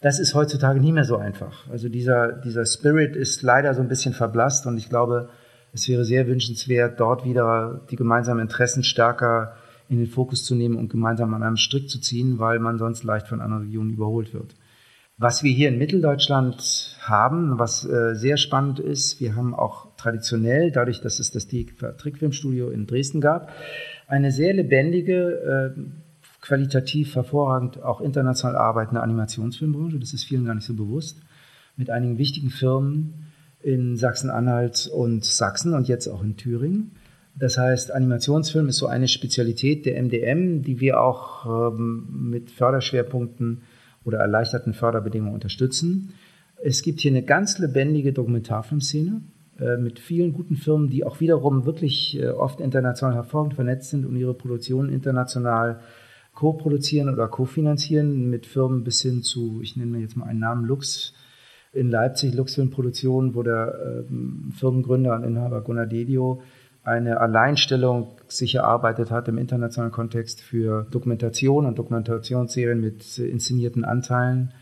Das 0.02 0.20
ist 0.20 0.34
heutzutage 0.36 0.80
nie 0.80 0.92
mehr 0.92 1.06
so 1.06 1.18
einfach. 1.18 1.70
Also 1.70 1.90
dieser, 1.90 2.34
dieser 2.34 2.66
Spirit 2.66 3.16
ist 3.16 3.42
leider 3.42 3.74
so 3.74 3.82
ein 3.82 3.88
bisschen 3.88 4.14
verblasst 4.14 4.66
und 4.66 4.78
ich 4.78 4.90
glaube, 4.90 5.30
es 5.74 5.88
wäre 5.88 6.06
sehr 6.06 6.28
wünschenswert, 6.28 7.00
dort 7.00 7.26
wieder 7.26 7.86
die 7.90 7.96
gemeinsamen 7.96 8.42
Interessen 8.42 8.84
stärker 8.84 9.56
in 9.90 9.98
den 9.98 10.08
Fokus 10.08 10.46
zu 10.46 10.56
nehmen 10.56 10.78
und 10.78 10.90
gemeinsam 10.90 11.34
an 11.34 11.44
einem 11.44 11.58
Strick 11.58 11.90
zu 11.90 12.00
ziehen, 12.00 12.40
weil 12.40 12.60
man 12.60 12.78
sonst 12.78 13.04
leicht 13.04 13.28
von 13.28 13.42
anderen 13.42 13.64
Regionen 13.64 13.92
überholt 13.92 14.34
wird. 14.34 14.56
Was 15.18 15.44
wir 15.44 15.52
hier 15.52 15.70
in 15.70 15.78
Mitteldeutschland 15.78 16.98
haben, 17.02 17.58
was 17.58 17.86
äh, 17.86 18.16
sehr 18.16 18.36
spannend 18.36 18.80
ist, 18.80 19.22
wir 19.22 19.36
haben 19.36 19.56
auch 19.56 19.96
traditionell, 19.96 20.72
dadurch, 20.72 21.00
dass 21.00 21.20
es 21.20 21.32
das 21.32 21.48
Trickfilmstudio 21.48 22.70
in 22.70 22.86
Dresden 22.86 23.22
gab, 23.22 23.50
eine 24.08 24.32
sehr 24.32 24.54
lebendige, 24.54 25.74
äh, 25.76 25.80
qualitativ 26.42 27.16
hervorragend 27.16 27.82
auch 27.82 28.02
international 28.02 28.56
arbeitende 28.56 29.02
Animationsfilmbranche. 29.02 30.00
Das 30.00 30.14
ist 30.14 30.26
vielen 30.26 30.46
gar 30.46 30.56
nicht 30.56 30.66
so 30.66 30.76
bewusst. 30.76 31.22
Mit 31.76 31.90
einigen 31.90 32.18
wichtigen 32.18 32.50
Firmen, 32.50 33.26
in 33.62 33.98
Sachsen-Anhalt 33.98 34.88
und 34.94 35.26
Sachsen 35.26 35.74
und 35.74 35.88
jetzt 35.88 36.08
auch 36.08 36.24
in 36.24 36.38
Thüringen. 36.38 36.92
Das 37.38 37.58
heißt, 37.58 37.92
Animationsfilm 37.92 38.70
ist 38.70 38.78
so 38.78 38.88
eine 38.88 39.08
Spezialität 39.08 39.86
der 39.86 40.02
MDM, 40.02 40.62
die 40.62 40.80
wir 40.80 41.02
auch 41.02 41.74
ähm, 41.74 42.30
mit 42.30 42.52
Förderschwerpunkten 42.52 43.64
oder 44.06 44.20
erleichterten 44.20 44.74
Förderbedingungen 44.74 45.34
unterstützen. 45.34 46.14
Es 46.64 46.84
gibt 46.84 47.02
hier 47.02 47.12
eine 47.12 47.24
ganz 47.24 47.58
lebendige 47.58 48.14
Dokumentarfilmszene 48.14 49.22
mit 49.78 50.00
vielen 50.00 50.34
guten 50.34 50.56
Firmen, 50.56 50.90
die 50.90 51.06
auch 51.06 51.20
wiederum 51.20 51.66
wirklich 51.66 52.20
äh, 52.20 52.28
oft 52.28 52.60
international 52.60 53.16
hervorragend 53.16 53.54
vernetzt 53.54 53.90
sind 53.90 54.06
und 54.06 54.16
ihre 54.16 54.34
Produktionen 54.34 54.90
international 54.90 55.80
co-produzieren 56.34 57.10
oder 57.10 57.28
co-finanzieren 57.28 58.30
mit 58.30 58.46
Firmen 58.46 58.84
bis 58.84 59.02
hin 59.02 59.24
zu, 59.24 59.62
ich 59.62 59.78
nenne 59.78 59.92
mir 59.92 60.02
jetzt 60.02 60.18
mal 60.18 60.26
einen 60.26 60.40
Namen, 60.40 60.66
Lux, 60.66 61.14
in 61.76 61.90
Leipzig. 61.90 62.34
Luxfilm 62.34 62.72
Produktion, 62.72 63.36
wo 63.36 63.44
der 63.44 64.06
ähm, 64.10 64.54
Firmengründer 64.58 65.14
und 65.14 65.24
Inhaber 65.24 65.62
Gunnar 65.62 65.86
Dedio 65.86 66.42
eine 66.84 67.20
Alleinstellung 67.20 68.12
sich 68.28 68.56
erarbeitet 68.56 69.12
hat 69.12 69.28
im 69.28 69.38
internationalen 69.38 69.92
Kontext 69.92 70.42
für 70.42 70.86
Dokumentation 70.92 71.66
und 71.66 71.80
Dokumentationsserien 71.80 72.80
mit 72.80 73.18
inszenierten 73.18 73.84
Anteilen 73.84 74.54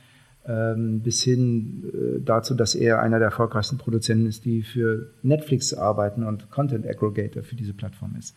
bis 0.46 1.24
hin 1.24 1.84
äh, 1.94 2.22
dazu, 2.22 2.54
dass 2.54 2.76
er 2.76 3.02
einer 3.02 3.20
der 3.20 3.30
erfolgreichsten 3.30 3.78
Produzenten 3.78 4.26
ist, 4.26 4.44
die 4.44 4.62
für 4.62 5.14
Netflix 5.22 5.74
arbeiten 5.74 6.24
und 6.24 6.52
Content 6.52 6.86
Aggregator 6.86 7.44
für 7.44 7.56
diese 7.56 7.74
Plattform 7.74 8.16
ist. 8.18 8.36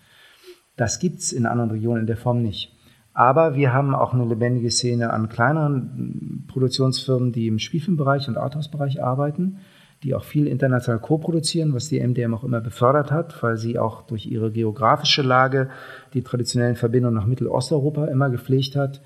Das 0.77 1.01
gibt's 1.01 1.33
in 1.33 1.47
anderen 1.47 1.71
Regionen 1.71 2.03
in 2.03 2.07
der 2.07 2.17
Form 2.17 2.43
nicht. 2.43 2.73
Aber 3.13 3.57
wir 3.57 3.73
haben 3.73 3.95
auch 3.95 4.13
eine 4.13 4.27
lebendige 4.27 4.71
Szene 4.71 5.11
an 5.11 5.29
kleineren 5.29 6.45
Produktionsfirmen, 6.49 7.33
die 7.33 7.47
im 7.47 7.59
Spielfilmbereich 7.59 8.29
und 8.29 8.37
Arthouse-Bereich 8.37 9.03
arbeiten, 9.03 9.57
die 10.03 10.15
auch 10.15 10.23
viel 10.23 10.47
international 10.47 11.01
co-produzieren, 11.01 11.73
was 11.73 11.89
die 11.89 11.99
MDM 11.99 12.35
auch 12.35 12.45
immer 12.45 12.61
befördert 12.61 13.11
hat, 13.11 13.43
weil 13.43 13.57
sie 13.57 13.79
auch 13.79 14.03
durch 14.03 14.27
ihre 14.27 14.53
geografische 14.53 15.23
Lage 15.23 15.71
die 16.13 16.23
traditionellen 16.23 16.77
Verbindungen 16.77 17.17
nach 17.17 17.27
Mittelosteuropa 17.27 18.05
immer 18.05 18.29
gepflegt 18.29 18.77
hat. 18.77 19.01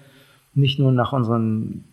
Nicht 0.53 0.81
nur 0.81 0.91
nach 0.91 1.13
unseren 1.13 1.85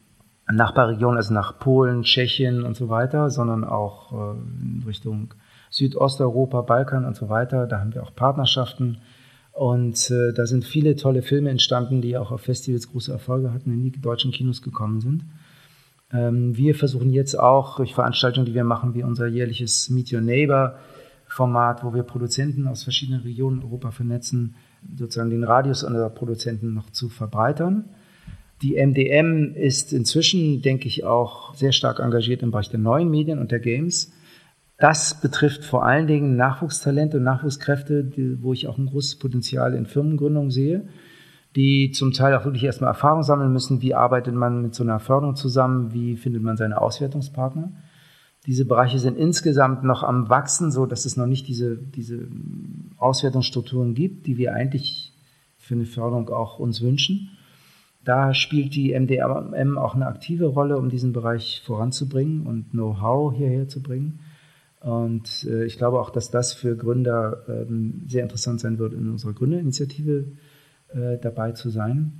Nachbarregionen, 0.52 1.18
also 1.18 1.34
nach 1.34 1.60
Polen, 1.60 2.04
Tschechien 2.04 2.64
und 2.64 2.76
so 2.76 2.90
weiter, 2.90 3.30
sondern 3.30 3.64
auch 3.64 4.14
äh, 4.14 4.38
in 4.62 4.84
Richtung 4.86 5.34
Südosteuropa, 5.70 6.62
Balkan 6.62 7.06
und 7.06 7.16
so 7.16 7.30
weiter. 7.30 7.68
Da 7.68 7.80
haben 7.80 7.94
wir 7.94 8.04
auch 8.04 8.16
Partnerschaften 8.16 9.00
und 9.52 10.10
äh, 10.12 10.34
da 10.34 10.46
sind 10.46 10.64
viele 10.64 10.96
tolle 10.96 11.22
Filme 11.22 11.50
entstanden, 11.50 12.02
die 12.02 12.18
auch 12.18 12.32
auf 12.32 12.42
Festivals 12.42 12.90
große 12.90 13.12
Erfolge 13.12 13.52
hatten, 13.52 13.74
in 13.74 13.84
die 13.84 14.00
deutschen 14.00 14.32
Kinos 14.32 14.62
gekommen 14.62 15.02
sind. 15.02 15.26
Ähm, 16.14 16.56
wir 16.56 16.76
versuchen 16.76 17.10
jetzt 17.10 17.38
auch 17.38 17.78
durch 17.78 17.94
Veranstaltungen, 17.94 18.46
die 18.46 18.54
wir 18.54 18.64
machen, 18.64 18.94
wie 18.94 19.04
unser 19.04 19.28
jährliches 19.28 19.90
Meet 19.90 20.14
Your 20.14 20.22
Neighbor 20.22 20.76
Format, 21.28 21.84
wo 21.84 21.94
wir 21.94 22.04
Produzenten 22.04 22.68
aus 22.68 22.84
verschiedenen 22.84 23.22
Regionen 23.22 23.62
Europa 23.62 23.92
vernetzen, 23.92 24.56
sozusagen 24.96 25.30
den 25.30 25.44
Radius 25.44 25.84
unserer 25.84 26.10
Produzenten 26.10 26.74
noch 26.74 26.90
zu 26.90 27.10
verbreitern. 27.10 27.90
Die 28.62 28.76
MDM 28.76 29.54
ist 29.54 29.94
inzwischen, 29.94 30.62
denke 30.62 30.88
ich, 30.88 31.04
auch 31.04 31.54
sehr 31.54 31.72
stark 31.72 32.00
engagiert 32.00 32.42
im 32.42 32.52
Bereich 32.52 32.70
der 32.70 32.80
neuen 32.80 33.10
Medien 33.10 33.38
und 33.38 33.52
der 33.52 33.60
Games. 33.60 34.12
Das 34.80 35.22
betrifft 35.22 35.64
vor 35.64 35.86
allen 35.86 36.08
Dingen 36.08 36.36
Nachwuchstalente 36.36 37.18
und 37.18 37.24
Nachwuchskräfte, 37.24 38.04
die, 38.04 38.42
wo 38.42 38.54
ich 38.54 38.68
auch 38.68 38.78
ein 38.78 38.88
großes 38.88 39.18
Potenzial 39.18 39.74
in 39.74 39.86
Firmengründung 39.86 40.50
sehe, 40.50 40.88
die 41.56 41.92
zum 41.92 42.14
Teil 42.14 42.36
auch 42.36 42.46
wirklich 42.46 42.64
erstmal 42.64 42.90
Erfahrung 42.90 43.24
sammeln 43.24 43.54
müssen, 43.54 43.82
wie 43.82 43.94
arbeitet 43.94 44.34
man 44.34 44.62
mit 44.62 44.76
so 44.76 44.84
einer 44.84 45.00
Förderung 45.00 45.36
zusammen, 45.36 45.94
wie 45.94 46.16
findet 46.16 46.42
man 46.42 46.58
seine 46.58 46.82
Auswertungspartner. 46.82 47.72
Diese 48.46 48.66
Bereiche 48.66 49.00
sind 49.00 49.18
insgesamt 49.18 49.84
noch 49.84 50.04
am 50.04 50.30
Wachsen, 50.30 50.72
so 50.72 50.86
dass 50.86 51.06
es 51.06 51.18
noch 51.18 51.26
nicht 51.26 51.48
diese, 51.48 51.78
diese 51.78 52.28
Auswertungsstrukturen 52.98 53.94
gibt, 53.94 54.26
die 54.26 54.38
wir 54.38 54.54
eigentlich 54.54 55.14
für 55.58 55.76
eine 55.76 55.86
Förderung 55.86 56.30
auch 56.30 56.60
uns 56.60 56.82
wünschen. 56.82 57.37
Da 58.08 58.34
spielt 58.34 58.74
die 58.74 58.98
MDM 58.98 59.78
auch 59.78 59.94
eine 59.94 60.08
aktive 60.08 60.46
Rolle, 60.46 60.78
um 60.78 60.88
diesen 60.88 61.12
Bereich 61.12 61.62
voranzubringen 61.66 62.48
und 62.48 62.72
Know-how 62.72 63.36
hierher 63.36 63.68
zu 63.68 63.84
bringen. 63.84 64.22
Und 64.80 65.44
äh, 65.44 65.66
ich 65.66 65.78
glaube 65.78 66.00
auch, 66.00 66.10
dass 66.10 66.32
das 66.32 66.54
für 66.54 66.78
Gründer 66.78 67.44
ähm, 67.50 68.04
sehr 68.08 68.24
interessant 68.24 68.62
sein 68.62 68.80
wird, 68.80 68.94
in 68.94 69.10
unserer 69.10 69.34
Gründerinitiative 69.34 70.24
äh, 70.94 71.18
dabei 71.22 71.52
zu 71.52 71.70
sein. 71.70 72.14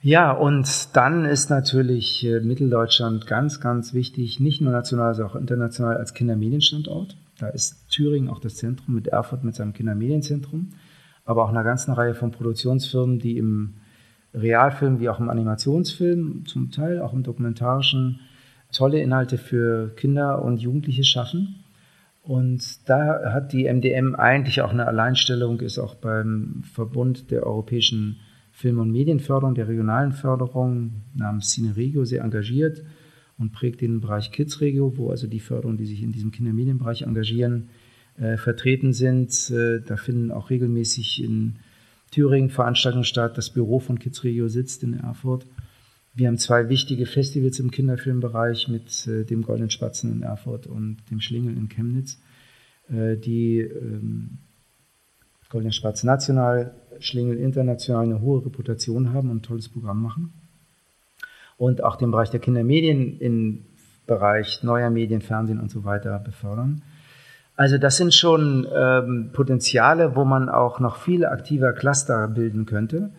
Ja, 0.00 0.30
und 0.30 0.94
dann 0.94 1.24
ist 1.24 1.50
natürlich 1.50 2.24
äh, 2.24 2.38
Mitteldeutschland 2.38 3.26
ganz, 3.26 3.60
ganz 3.60 3.94
wichtig, 3.94 4.38
nicht 4.38 4.60
nur 4.60 4.70
national, 4.70 5.16
sondern 5.16 5.32
auch 5.32 5.40
international 5.40 5.96
als 5.96 6.14
Kindermedienstandort. 6.14 7.16
Da 7.40 7.48
ist 7.48 7.88
Thüringen 7.90 8.30
auch 8.30 8.38
das 8.38 8.54
Zentrum 8.54 8.94
mit 8.94 9.08
Erfurt 9.08 9.42
mit 9.42 9.56
seinem 9.56 9.72
Kindermedienzentrum, 9.72 10.68
aber 11.24 11.42
auch 11.42 11.48
einer 11.48 11.64
ganzen 11.64 11.94
Reihe 11.94 12.14
von 12.14 12.30
Produktionsfirmen, 12.30 13.18
die 13.18 13.38
im 13.38 13.74
Realfilm 14.34 15.00
wie 15.00 15.08
auch 15.08 15.20
im 15.20 15.30
Animationsfilm, 15.30 16.44
zum 16.46 16.70
Teil 16.70 17.00
auch 17.00 17.12
im 17.12 17.22
dokumentarischen 17.22 18.20
tolle 18.72 19.00
Inhalte 19.00 19.38
für 19.38 19.94
Kinder 19.96 20.42
und 20.44 20.60
Jugendliche 20.60 21.04
schaffen. 21.04 21.64
Und 22.22 22.88
da 22.88 23.32
hat 23.32 23.52
die 23.52 23.64
MDM 23.64 24.14
eigentlich 24.14 24.60
auch 24.60 24.70
eine 24.70 24.86
Alleinstellung, 24.86 25.60
ist 25.60 25.78
auch 25.78 25.94
beim 25.94 26.62
Verbund 26.74 27.30
der 27.30 27.46
europäischen 27.46 28.20
Film- 28.52 28.80
und 28.80 28.90
Medienförderung, 28.90 29.54
der 29.54 29.68
regionalen 29.68 30.12
Förderung 30.12 31.04
namens 31.14 31.52
Cineregio 31.52 32.04
sehr 32.04 32.22
engagiert 32.22 32.82
und 33.38 33.52
prägt 33.52 33.80
den 33.80 34.00
Bereich 34.00 34.30
Kidsregio, 34.30 34.98
wo 34.98 35.10
also 35.10 35.26
die 35.26 35.40
Förderungen, 35.40 35.78
die 35.78 35.86
sich 35.86 36.02
in 36.02 36.12
diesem 36.12 36.32
Kindermedienbereich 36.32 37.02
engagieren, 37.02 37.68
äh, 38.18 38.36
vertreten 38.36 38.92
sind. 38.92 39.50
Äh, 39.50 39.80
da 39.80 39.96
finden 39.96 40.30
auch 40.30 40.50
regelmäßig 40.50 41.22
in 41.22 41.56
Thüringen 42.10 42.50
Veranstaltungen 42.50 43.04
statt. 43.04 43.36
Das 43.36 43.50
Büro 43.50 43.78
von 43.78 43.98
Kidsregio 43.98 44.48
sitzt 44.48 44.82
in 44.82 44.94
Erfurt. 44.94 45.46
Wir 46.14 46.26
haben 46.26 46.38
zwei 46.38 46.68
wichtige 46.68 47.06
Festivals 47.06 47.60
im 47.60 47.70
Kinderfilmbereich 47.70 48.68
mit 48.68 49.06
äh, 49.06 49.24
dem 49.24 49.42
Goldenen 49.42 49.70
Spatzen 49.70 50.10
in 50.10 50.22
Erfurt 50.22 50.66
und 50.66 50.98
dem 51.10 51.20
Schlingel 51.20 51.56
in 51.56 51.68
Chemnitz, 51.68 52.18
äh, 52.88 53.16
die 53.16 53.60
ähm, 53.60 54.38
Goldene 55.48 55.72
Spatz 55.72 56.02
national, 56.02 56.74
Schlingel 56.98 57.38
international 57.38 58.04
eine 58.04 58.20
hohe 58.20 58.44
Reputation 58.44 59.12
haben 59.12 59.30
und 59.30 59.38
ein 59.38 59.42
tolles 59.42 59.68
Programm 59.68 60.02
machen. 60.02 60.32
Und 61.56 61.82
auch 61.82 61.96
den 61.96 62.10
Bereich 62.10 62.30
der 62.30 62.40
Kindermedien 62.40 63.18
im 63.18 63.64
Bereich 64.06 64.62
neuer 64.62 64.90
Medien, 64.90 65.20
Fernsehen 65.20 65.60
und 65.60 65.70
so 65.70 65.84
weiter 65.84 66.18
befördern. 66.18 66.82
Also 67.58 67.76
das 67.76 67.96
sind 67.96 68.14
schon 68.14 68.68
ähm, 68.72 69.30
Potenziale, 69.32 70.14
wo 70.14 70.24
man 70.24 70.48
auch 70.48 70.78
noch 70.78 70.94
viele 70.94 71.32
aktiver 71.32 71.72
Cluster 71.72 72.28
bilden 72.28 72.66
könnte. 72.66 73.10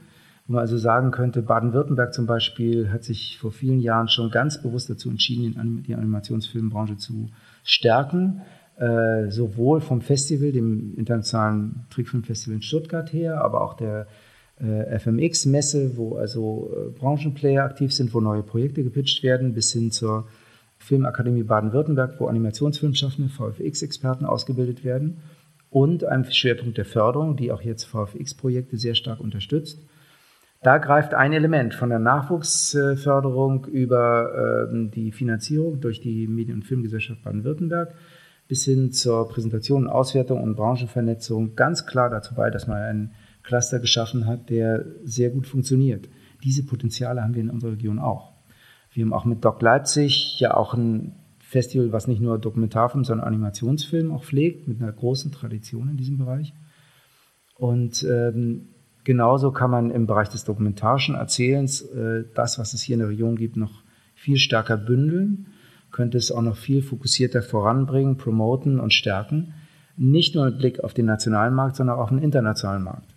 Wo 0.47 0.53
man 0.53 0.61
also 0.61 0.77
sagen 0.77 1.11
könnte, 1.11 1.41
Baden-Württemberg 1.41 2.13
zum 2.13 2.25
Beispiel 2.25 2.89
hat 2.89 3.03
sich 3.03 3.37
vor 3.37 3.51
vielen 3.51 3.81
Jahren 3.81 4.07
schon 4.07 4.31
ganz 4.31 4.61
bewusst 4.61 4.89
dazu 4.89 5.09
entschieden, 5.09 5.83
die 5.85 5.93
Animationsfilmbranche 5.93 6.95
zu 6.95 7.27
stärken, 7.65 8.39
äh, 8.77 9.29
sowohl 9.29 9.81
vom 9.81 9.99
Festival, 9.99 10.53
dem 10.53 10.95
internationalen 10.95 11.85
Trickfilmfestival 11.89 12.55
in 12.55 12.61
Stuttgart 12.61 13.11
her, 13.11 13.43
aber 13.43 13.59
auch 13.59 13.73
der 13.73 14.07
äh, 14.61 14.99
FMX-Messe, 14.99 15.97
wo 15.97 16.15
also 16.15 16.71
äh, 16.73 16.97
Branchenplayer 16.97 17.65
aktiv 17.65 17.93
sind, 17.93 18.13
wo 18.13 18.21
neue 18.21 18.43
Projekte 18.43 18.85
gepitcht 18.85 19.21
werden, 19.21 19.53
bis 19.53 19.73
hin 19.73 19.91
zur 19.91 20.29
Filmakademie 20.89 21.43
Baden-Württemberg, 21.43 22.19
wo 22.19 22.27
Animationsfilmschaffende, 22.27 23.29
VFX-Experten 23.29 24.25
ausgebildet 24.25 24.83
werden 24.83 25.19
und 25.69 26.03
einem 26.03 26.25
Schwerpunkt 26.25 26.77
der 26.77 26.85
Förderung, 26.85 27.37
die 27.37 27.51
auch 27.51 27.61
jetzt 27.61 27.85
VFX-Projekte 27.85 28.77
sehr 28.77 28.95
stark 28.95 29.19
unterstützt 29.21 29.79
da 30.61 30.77
greift 30.77 31.13
ein 31.13 31.31
Element 31.31 31.73
von 31.73 31.89
der 31.89 31.99
Nachwuchsförderung 31.99 33.65
über 33.65 34.67
äh, 34.69 34.89
die 34.89 35.13
Finanzierung 35.13 35.79
durch 35.79 36.01
die 36.01 36.27
Medien- 36.27 36.57
und 36.57 36.63
Filmgesellschaft 36.63 37.23
Baden-Württemberg 37.23 37.95
bis 38.49 38.65
hin 38.65 38.91
zur 38.91 39.29
Präsentation, 39.29 39.87
Auswertung 39.87 40.43
und 40.43 40.55
Branchenvernetzung 40.55 41.55
ganz 41.55 41.85
klar 41.85 42.09
dazu 42.09 42.35
bei, 42.35 42.49
dass 42.49 42.67
man 42.67 42.77
einen 42.77 43.11
Cluster 43.43 43.79
geschaffen 43.79 44.25
hat, 44.25 44.49
der 44.49 44.85
sehr 45.03 45.29
gut 45.29 45.47
funktioniert. 45.47 46.09
Diese 46.43 46.65
Potenziale 46.65 47.21
haben 47.21 47.35
wir 47.35 47.41
in 47.41 47.51
unserer 47.51 47.73
Region 47.73 47.99
auch. 47.99 48.33
Wir 48.91 49.05
haben 49.05 49.13
auch 49.13 49.25
mit 49.25 49.45
Doc 49.45 49.61
Leipzig 49.61 50.39
ja 50.39 50.55
auch 50.55 50.73
ein 50.73 51.15
Festival, 51.39 51.91
was 51.91 52.07
nicht 52.07 52.21
nur 52.21 52.37
Dokumentarfilm, 52.37 53.03
sondern 53.03 53.27
Animationsfilm 53.27 54.11
auch 54.11 54.23
pflegt, 54.23 54.67
mit 54.67 54.81
einer 54.81 54.91
großen 54.91 55.31
Tradition 55.31 55.89
in 55.89 55.97
diesem 55.97 56.17
Bereich. 56.17 56.53
Und 57.55 58.03
ähm, 58.03 58.69
Genauso 59.09 59.51
kann 59.51 59.71
man 59.71 59.89
im 59.89 60.05
Bereich 60.05 60.29
des 60.29 60.43
dokumentarischen 60.43 61.15
Erzählens 61.15 61.81
äh, 61.81 62.25
das, 62.35 62.59
was 62.59 62.73
es 62.73 62.81
hier 62.81 62.93
in 62.93 62.99
der 62.99 63.09
Region 63.09 63.37
gibt, 63.37 63.57
noch 63.57 63.81
viel 64.13 64.37
stärker 64.37 64.77
bündeln, 64.77 65.47
könnte 65.91 66.19
es 66.19 66.31
auch 66.31 66.43
noch 66.43 66.57
viel 66.57 66.83
fokussierter 66.83 67.41
voranbringen, 67.41 68.17
promoten 68.17 68.79
und 68.79 68.93
stärken. 68.93 69.55
Nicht 69.97 70.35
nur 70.35 70.45
mit 70.45 70.59
Blick 70.59 70.83
auf 70.83 70.93
den 70.93 71.05
nationalen 71.05 71.55
Markt, 71.55 71.77
sondern 71.77 71.95
auch 71.95 72.03
auf 72.03 72.09
den 72.09 72.19
internationalen 72.19 72.83
Markt. 72.83 73.15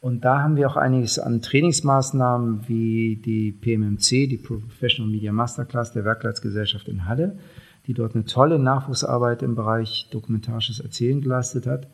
Und 0.00 0.24
da 0.24 0.42
haben 0.42 0.56
wir 0.56 0.68
auch 0.68 0.76
einiges 0.76 1.18
an 1.18 1.40
Trainingsmaßnahmen 1.42 2.68
wie 2.68 3.16
die 3.16 3.52
PMMC, 3.52 4.28
die 4.28 4.38
Professional 4.38 5.10
Media 5.10 5.32
Masterclass 5.32 5.92
der 5.92 6.04
Werkleitsgesellschaft 6.04 6.88
in 6.88 7.06
Halle, 7.06 7.38
die 7.86 7.94
dort 7.94 8.14
eine 8.14 8.24
tolle 8.24 8.58
Nachwuchsarbeit 8.58 9.42
im 9.42 9.54
Bereich 9.54 10.08
dokumentarisches 10.10 10.80
Erzählen 10.80 11.20
geleistet 11.20 11.66
hat 11.66 11.88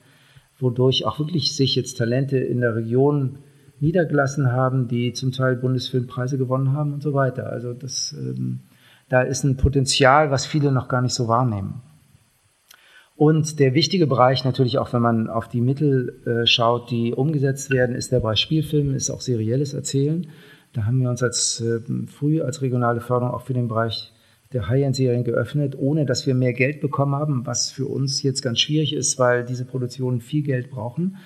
wodurch 0.62 1.04
auch 1.04 1.18
wirklich 1.18 1.54
sich 1.56 1.74
jetzt 1.74 1.98
Talente 1.98 2.38
in 2.38 2.60
der 2.60 2.76
Region 2.76 3.38
niedergelassen 3.80 4.52
haben, 4.52 4.88
die 4.88 5.12
zum 5.12 5.32
Teil 5.32 5.56
Bundesfilmpreise 5.56 6.38
gewonnen 6.38 6.72
haben 6.72 6.94
und 6.94 7.02
so 7.02 7.12
weiter. 7.14 7.50
Also 7.50 7.74
das, 7.74 8.14
ähm, 8.16 8.60
da 9.08 9.22
ist 9.22 9.42
ein 9.42 9.56
Potenzial, 9.56 10.30
was 10.30 10.46
viele 10.46 10.70
noch 10.70 10.88
gar 10.88 11.02
nicht 11.02 11.14
so 11.14 11.26
wahrnehmen. 11.26 11.82
Und 13.22 13.61
der 13.61 13.72
wichtige 13.72 14.08
Bereich 14.08 14.44
natürlich 14.44 14.78
auch, 14.78 14.92
wenn 14.92 15.00
man 15.00 15.30
auf 15.30 15.46
die 15.46 15.61
Mittel 15.61 16.20
äh, 16.26 16.44
schaut, 16.44 16.90
die 16.90 17.14
umgesetzt 17.14 17.70
werden, 17.70 17.94
ist 17.94 18.11
der 18.11 18.18
Bereich 18.18 18.40
Spielfilm, 18.40 18.96
ist 18.96 19.11
auch 19.11 19.20
serielles 19.20 19.74
Erzählen. 19.74 20.26
Da 20.72 20.87
haben 20.87 21.00
wir 21.00 21.08
uns 21.08 21.22
als 21.22 21.61
äh, 21.61 21.78
früh 22.08 22.42
als 22.42 22.62
regionale 22.62 23.00
Förderung 23.00 23.32
auch 23.32 23.42
für 23.42 23.54
den 23.54 23.68
Bereich 23.68 24.12
der 24.52 24.68
High-End-Serien 24.68 25.22
geöffnet, 25.22 25.76
ohne 25.78 26.04
dass 26.04 26.26
wir 26.26 26.35
mehr 26.35 26.52
Geld 26.52 26.80
bekommen 26.80 27.14
haben, 27.14 27.46
was 27.46 27.70
für 27.70 27.87
uns 27.87 28.24
jetzt 28.24 28.42
ganz 28.42 28.58
schwierig 28.58 28.92
ist, 28.92 29.20
weil 29.20 29.44
diese 29.44 29.66
Produktionen 29.66 30.20
viel 30.20 30.42
Geld 30.42 30.68
brauchen 30.68 31.16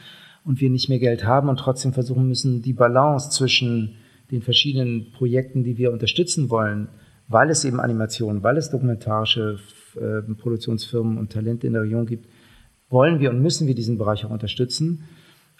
und 0.44 0.60
wir 0.60 0.68
nicht 0.68 0.90
mehr 0.90 0.98
Geld 0.98 1.24
haben 1.24 1.48
und 1.48 1.58
trotzdem 1.58 1.94
versuchen 1.94 2.28
müssen, 2.28 2.60
die 2.60 2.74
Balance 2.74 3.30
zwischen 3.30 3.94
den 4.30 4.42
verschiedenen 4.42 5.12
Projekten, 5.12 5.64
die 5.64 5.78
wir 5.78 5.94
unterstützen 5.94 6.50
wollen, 6.50 6.88
weil 7.26 7.48
es 7.48 7.64
eben 7.64 7.80
Animationen, 7.80 8.42
weil 8.42 8.58
es 8.58 8.68
dokumentarische 8.68 9.56
äh, 9.96 10.22
Produktionsfirmen 10.22 11.18
und 11.18 11.32
Talente 11.32 11.66
in 11.66 11.72
der 11.72 11.82
Region 11.82 12.06
gibt, 12.06 12.28
wollen 12.88 13.20
wir 13.20 13.30
und 13.30 13.42
müssen 13.42 13.66
wir 13.66 13.74
diesen 13.74 13.98
Bereich 13.98 14.24
auch 14.24 14.30
unterstützen. 14.30 15.04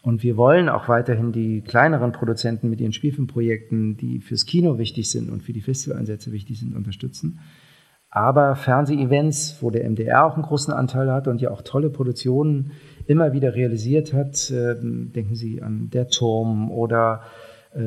Und 0.03 0.23
wir 0.23 0.37
wollen 0.37 0.69
auch 0.69 0.89
weiterhin 0.89 1.33
die 1.33 1.63
kleineren 1.63 2.13
Produzenten 2.13 2.71
mit 2.71 2.81
ihren 2.81 2.93
Spielfilmprojekten, 2.93 3.97
die 3.97 4.21
fürs 4.21 4.47
Kino 4.47 4.79
wichtig 4.79 5.11
sind 5.11 5.31
und 5.31 5.43
für 5.43 5.53
die 5.53 5.63
Festivaleinsätze 5.63 6.31
wichtig 6.31 6.61
sind, 6.61 6.77
unterstützen. 6.77 7.41
Aber 8.09 8.55
Fernseh-Events, 8.55 9.59
wo 9.61 9.71
der 9.71 9.85
MDR 9.85 10.25
auch 10.25 10.35
einen 10.35 10.45
großen 10.45 10.73
Anteil 10.73 11.11
hat 11.13 11.27
und 11.27 11.41
ja 11.41 11.51
auch 11.51 11.63
tolle 11.63 11.91
Produktionen 11.91 12.71
immer 13.07 13.33
wieder 13.33 13.55
realisiert 13.55 14.13
hat, 14.13 14.51
äh, 14.51 14.77
denken 14.81 15.35
Sie 15.35 15.61
an 15.61 15.91
Der 15.91 16.09
Turm 16.09 16.71
oder 16.71 17.23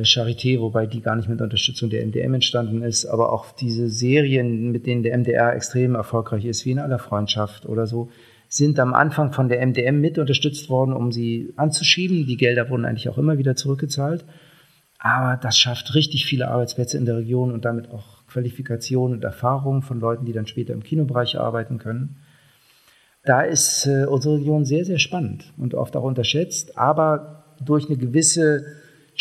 Charité, 0.04 0.60
wobei 0.60 0.86
die 0.86 1.02
gar 1.02 1.16
nicht 1.16 1.30
mit 1.30 1.42
Unterstützung 1.42 1.90
der 1.90 2.06
MDM 2.06 2.36
entstanden 2.36 2.82
ist, 2.84 3.06
aber 3.06 3.34
auch 3.34 3.52
diese 3.52 3.90
Serien, 3.90 4.72
mit 4.72 4.86
denen 4.86 5.04
der 5.04 5.18
MDR 5.18 5.56
extrem 5.56 5.96
erfolgreich 5.96 6.46
ist, 6.46 6.66
wie 6.66 6.72
in 6.72 6.80
aller 6.80 7.00
Freundschaft 7.00 7.66
oder 7.66 7.88
so, 7.88 8.10
sind 8.48 8.80
am 8.80 8.94
Anfang 8.94 9.32
von 9.32 9.48
der 9.48 9.66
MDM 9.66 10.00
mit 10.00 10.18
unterstützt 10.18 10.70
worden, 10.70 10.94
um 10.94 11.12
sie 11.12 11.54
anzuschieben. 11.56 12.26
Die 12.26 12.38
Gelder 12.38 12.70
wurden 12.70 12.86
eigentlich 12.86 13.10
auch 13.10 13.18
immer 13.18 13.38
wieder 13.38 13.56
zurückgezahlt. 13.56 14.26
Aber 15.00 15.38
das 15.38 15.58
schafft 15.58 15.96
richtig 15.96 16.26
viele 16.26 16.50
Arbeitsplätze 16.50 16.98
in 16.98 17.06
der 17.06 17.18
Region 17.18 17.54
und 17.54 17.64
damit 17.64 17.90
auch 17.90 18.26
Qualifikation 18.28 19.14
und 19.14 19.24
Erfahrung 19.24 19.82
von 19.82 20.00
Leuten, 20.00 20.26
die 20.26 20.34
dann 20.34 20.48
später 20.48 20.74
im 20.74 20.84
Kinobereich 20.84 21.40
arbeiten 21.40 21.78
können. 21.78 22.18
Da 23.24 23.42
ist 23.42 23.86
äh, 23.86 24.06
unsere 24.06 24.38
Region 24.38 24.66
sehr, 24.66 24.86
sehr 24.86 25.00
spannend 25.00 25.54
und 25.58 25.74
oft 25.74 25.96
auch 25.96 26.04
unterschätzt, 26.04 26.78
aber 26.78 27.56
durch 27.64 27.88
eine 27.88 27.98
gewisse 27.98 28.66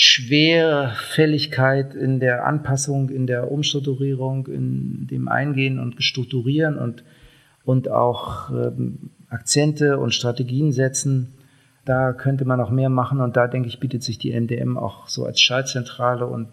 Schwerfälligkeit 0.00 1.96
in 1.96 2.20
der 2.20 2.46
Anpassung, 2.46 3.10
in 3.10 3.26
der 3.26 3.50
Umstrukturierung, 3.50 4.46
in 4.46 5.08
dem 5.08 5.26
Eingehen 5.26 5.80
und 5.80 6.00
Strukturieren 6.04 6.78
und, 6.78 7.02
und 7.64 7.90
auch 7.90 8.48
ähm, 8.50 9.10
Akzente 9.28 9.98
und 9.98 10.14
Strategien 10.14 10.70
setzen. 10.70 11.34
Da 11.84 12.12
könnte 12.12 12.44
man 12.44 12.60
auch 12.60 12.70
mehr 12.70 12.90
machen 12.90 13.20
und 13.20 13.36
da 13.36 13.48
denke 13.48 13.68
ich, 13.68 13.80
bietet 13.80 14.04
sich 14.04 14.18
die 14.18 14.32
MDM 14.38 14.78
auch 14.78 15.08
so 15.08 15.24
als 15.24 15.40
Schaltzentrale 15.40 16.28
und, 16.28 16.50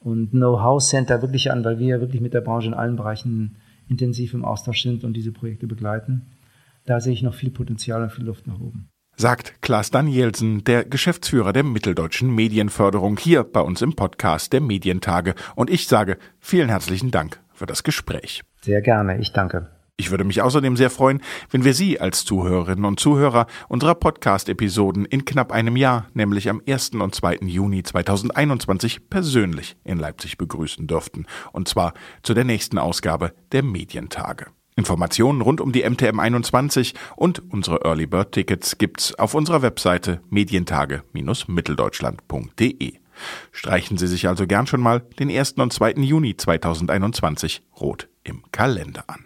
und 0.00 0.32
Know-how-Center 0.32 1.22
wirklich 1.22 1.50
an, 1.50 1.64
weil 1.64 1.78
wir 1.78 2.02
wirklich 2.02 2.20
mit 2.20 2.34
der 2.34 2.42
Branche 2.42 2.68
in 2.68 2.74
allen 2.74 2.96
Bereichen 2.96 3.56
intensiv 3.88 4.34
im 4.34 4.44
Austausch 4.44 4.82
sind 4.82 5.04
und 5.04 5.14
diese 5.14 5.32
Projekte 5.32 5.66
begleiten. 5.66 6.26
Da 6.84 7.00
sehe 7.00 7.14
ich 7.14 7.22
noch 7.22 7.34
viel 7.34 7.50
Potenzial 7.50 8.02
und 8.02 8.12
viel 8.12 8.26
Luft 8.26 8.46
nach 8.46 8.60
oben. 8.60 8.90
Sagt 9.20 9.62
Klaas 9.62 9.90
Danielsen, 9.90 10.62
der 10.62 10.84
Geschäftsführer 10.84 11.52
der 11.52 11.64
Mitteldeutschen 11.64 12.32
Medienförderung 12.32 13.18
hier 13.18 13.42
bei 13.42 13.58
uns 13.60 13.82
im 13.82 13.96
Podcast 13.96 14.52
der 14.52 14.60
Medientage. 14.60 15.34
Und 15.56 15.70
ich 15.70 15.88
sage 15.88 16.18
vielen 16.38 16.68
herzlichen 16.68 17.10
Dank 17.10 17.40
für 17.52 17.66
das 17.66 17.82
Gespräch. 17.82 18.42
Sehr 18.60 18.80
gerne, 18.80 19.18
ich 19.18 19.32
danke. 19.32 19.70
Ich 19.96 20.12
würde 20.12 20.22
mich 20.22 20.40
außerdem 20.40 20.76
sehr 20.76 20.88
freuen, 20.88 21.20
wenn 21.50 21.64
wir 21.64 21.74
Sie 21.74 22.00
als 22.00 22.24
Zuhörerinnen 22.24 22.84
und 22.84 23.00
Zuhörer 23.00 23.48
unserer 23.66 23.96
Podcast-Episoden 23.96 25.04
in 25.04 25.24
knapp 25.24 25.50
einem 25.50 25.74
Jahr, 25.74 26.06
nämlich 26.14 26.48
am 26.48 26.62
1. 26.64 26.90
und 26.90 27.12
2. 27.12 27.38
Juni 27.40 27.82
2021, 27.82 29.10
persönlich 29.10 29.76
in 29.82 29.98
Leipzig 29.98 30.38
begrüßen 30.38 30.86
dürften. 30.86 31.26
Und 31.50 31.66
zwar 31.66 31.92
zu 32.22 32.34
der 32.34 32.44
nächsten 32.44 32.78
Ausgabe 32.78 33.32
der 33.50 33.64
Medientage. 33.64 34.46
Informationen 34.78 35.42
rund 35.42 35.60
um 35.60 35.72
die 35.72 35.82
MTM 35.82 36.20
21 36.20 36.94
und 37.16 37.42
unsere 37.50 37.84
Early 37.84 38.06
Bird 38.06 38.32
Tickets 38.32 38.78
gibt's 38.78 39.14
auf 39.16 39.34
unserer 39.34 39.60
Webseite 39.60 40.22
medientage-mitteldeutschland.de. 40.30 42.94
Streichen 43.50 43.98
Sie 43.98 44.06
sich 44.06 44.28
also 44.28 44.46
gern 44.46 44.68
schon 44.68 44.80
mal 44.80 45.00
den 45.18 45.28
1. 45.30 45.54
und 45.54 45.72
2. 45.72 45.94
Juni 45.94 46.36
2021 46.36 47.62
rot 47.80 48.06
im 48.22 48.44
Kalender 48.52 49.02
an. 49.08 49.24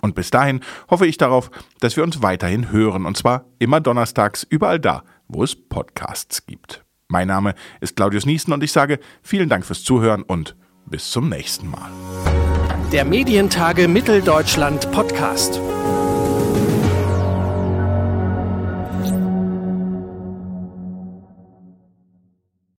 Und 0.00 0.14
bis 0.14 0.30
dahin 0.30 0.60
hoffe 0.88 1.06
ich 1.06 1.18
darauf, 1.18 1.50
dass 1.80 1.96
wir 1.96 2.04
uns 2.04 2.22
weiterhin 2.22 2.70
hören, 2.70 3.04
und 3.04 3.16
zwar 3.16 3.46
immer 3.58 3.80
donnerstags 3.80 4.46
überall 4.48 4.78
da, 4.78 5.02
wo 5.26 5.42
es 5.42 5.56
Podcasts 5.56 6.46
gibt. 6.46 6.84
Mein 7.08 7.26
Name 7.26 7.56
ist 7.80 7.96
Claudius 7.96 8.24
Niesen 8.24 8.52
und 8.52 8.62
ich 8.62 8.70
sage 8.70 9.00
vielen 9.22 9.48
Dank 9.48 9.66
fürs 9.66 9.82
Zuhören 9.82 10.22
und 10.22 10.54
bis 10.86 11.10
zum 11.10 11.28
nächsten 11.28 11.68
Mal. 11.68 11.90
Der 12.92 13.06
Medientage 13.06 13.88
Mitteldeutschland 13.88 14.92
Podcast. 14.92 15.58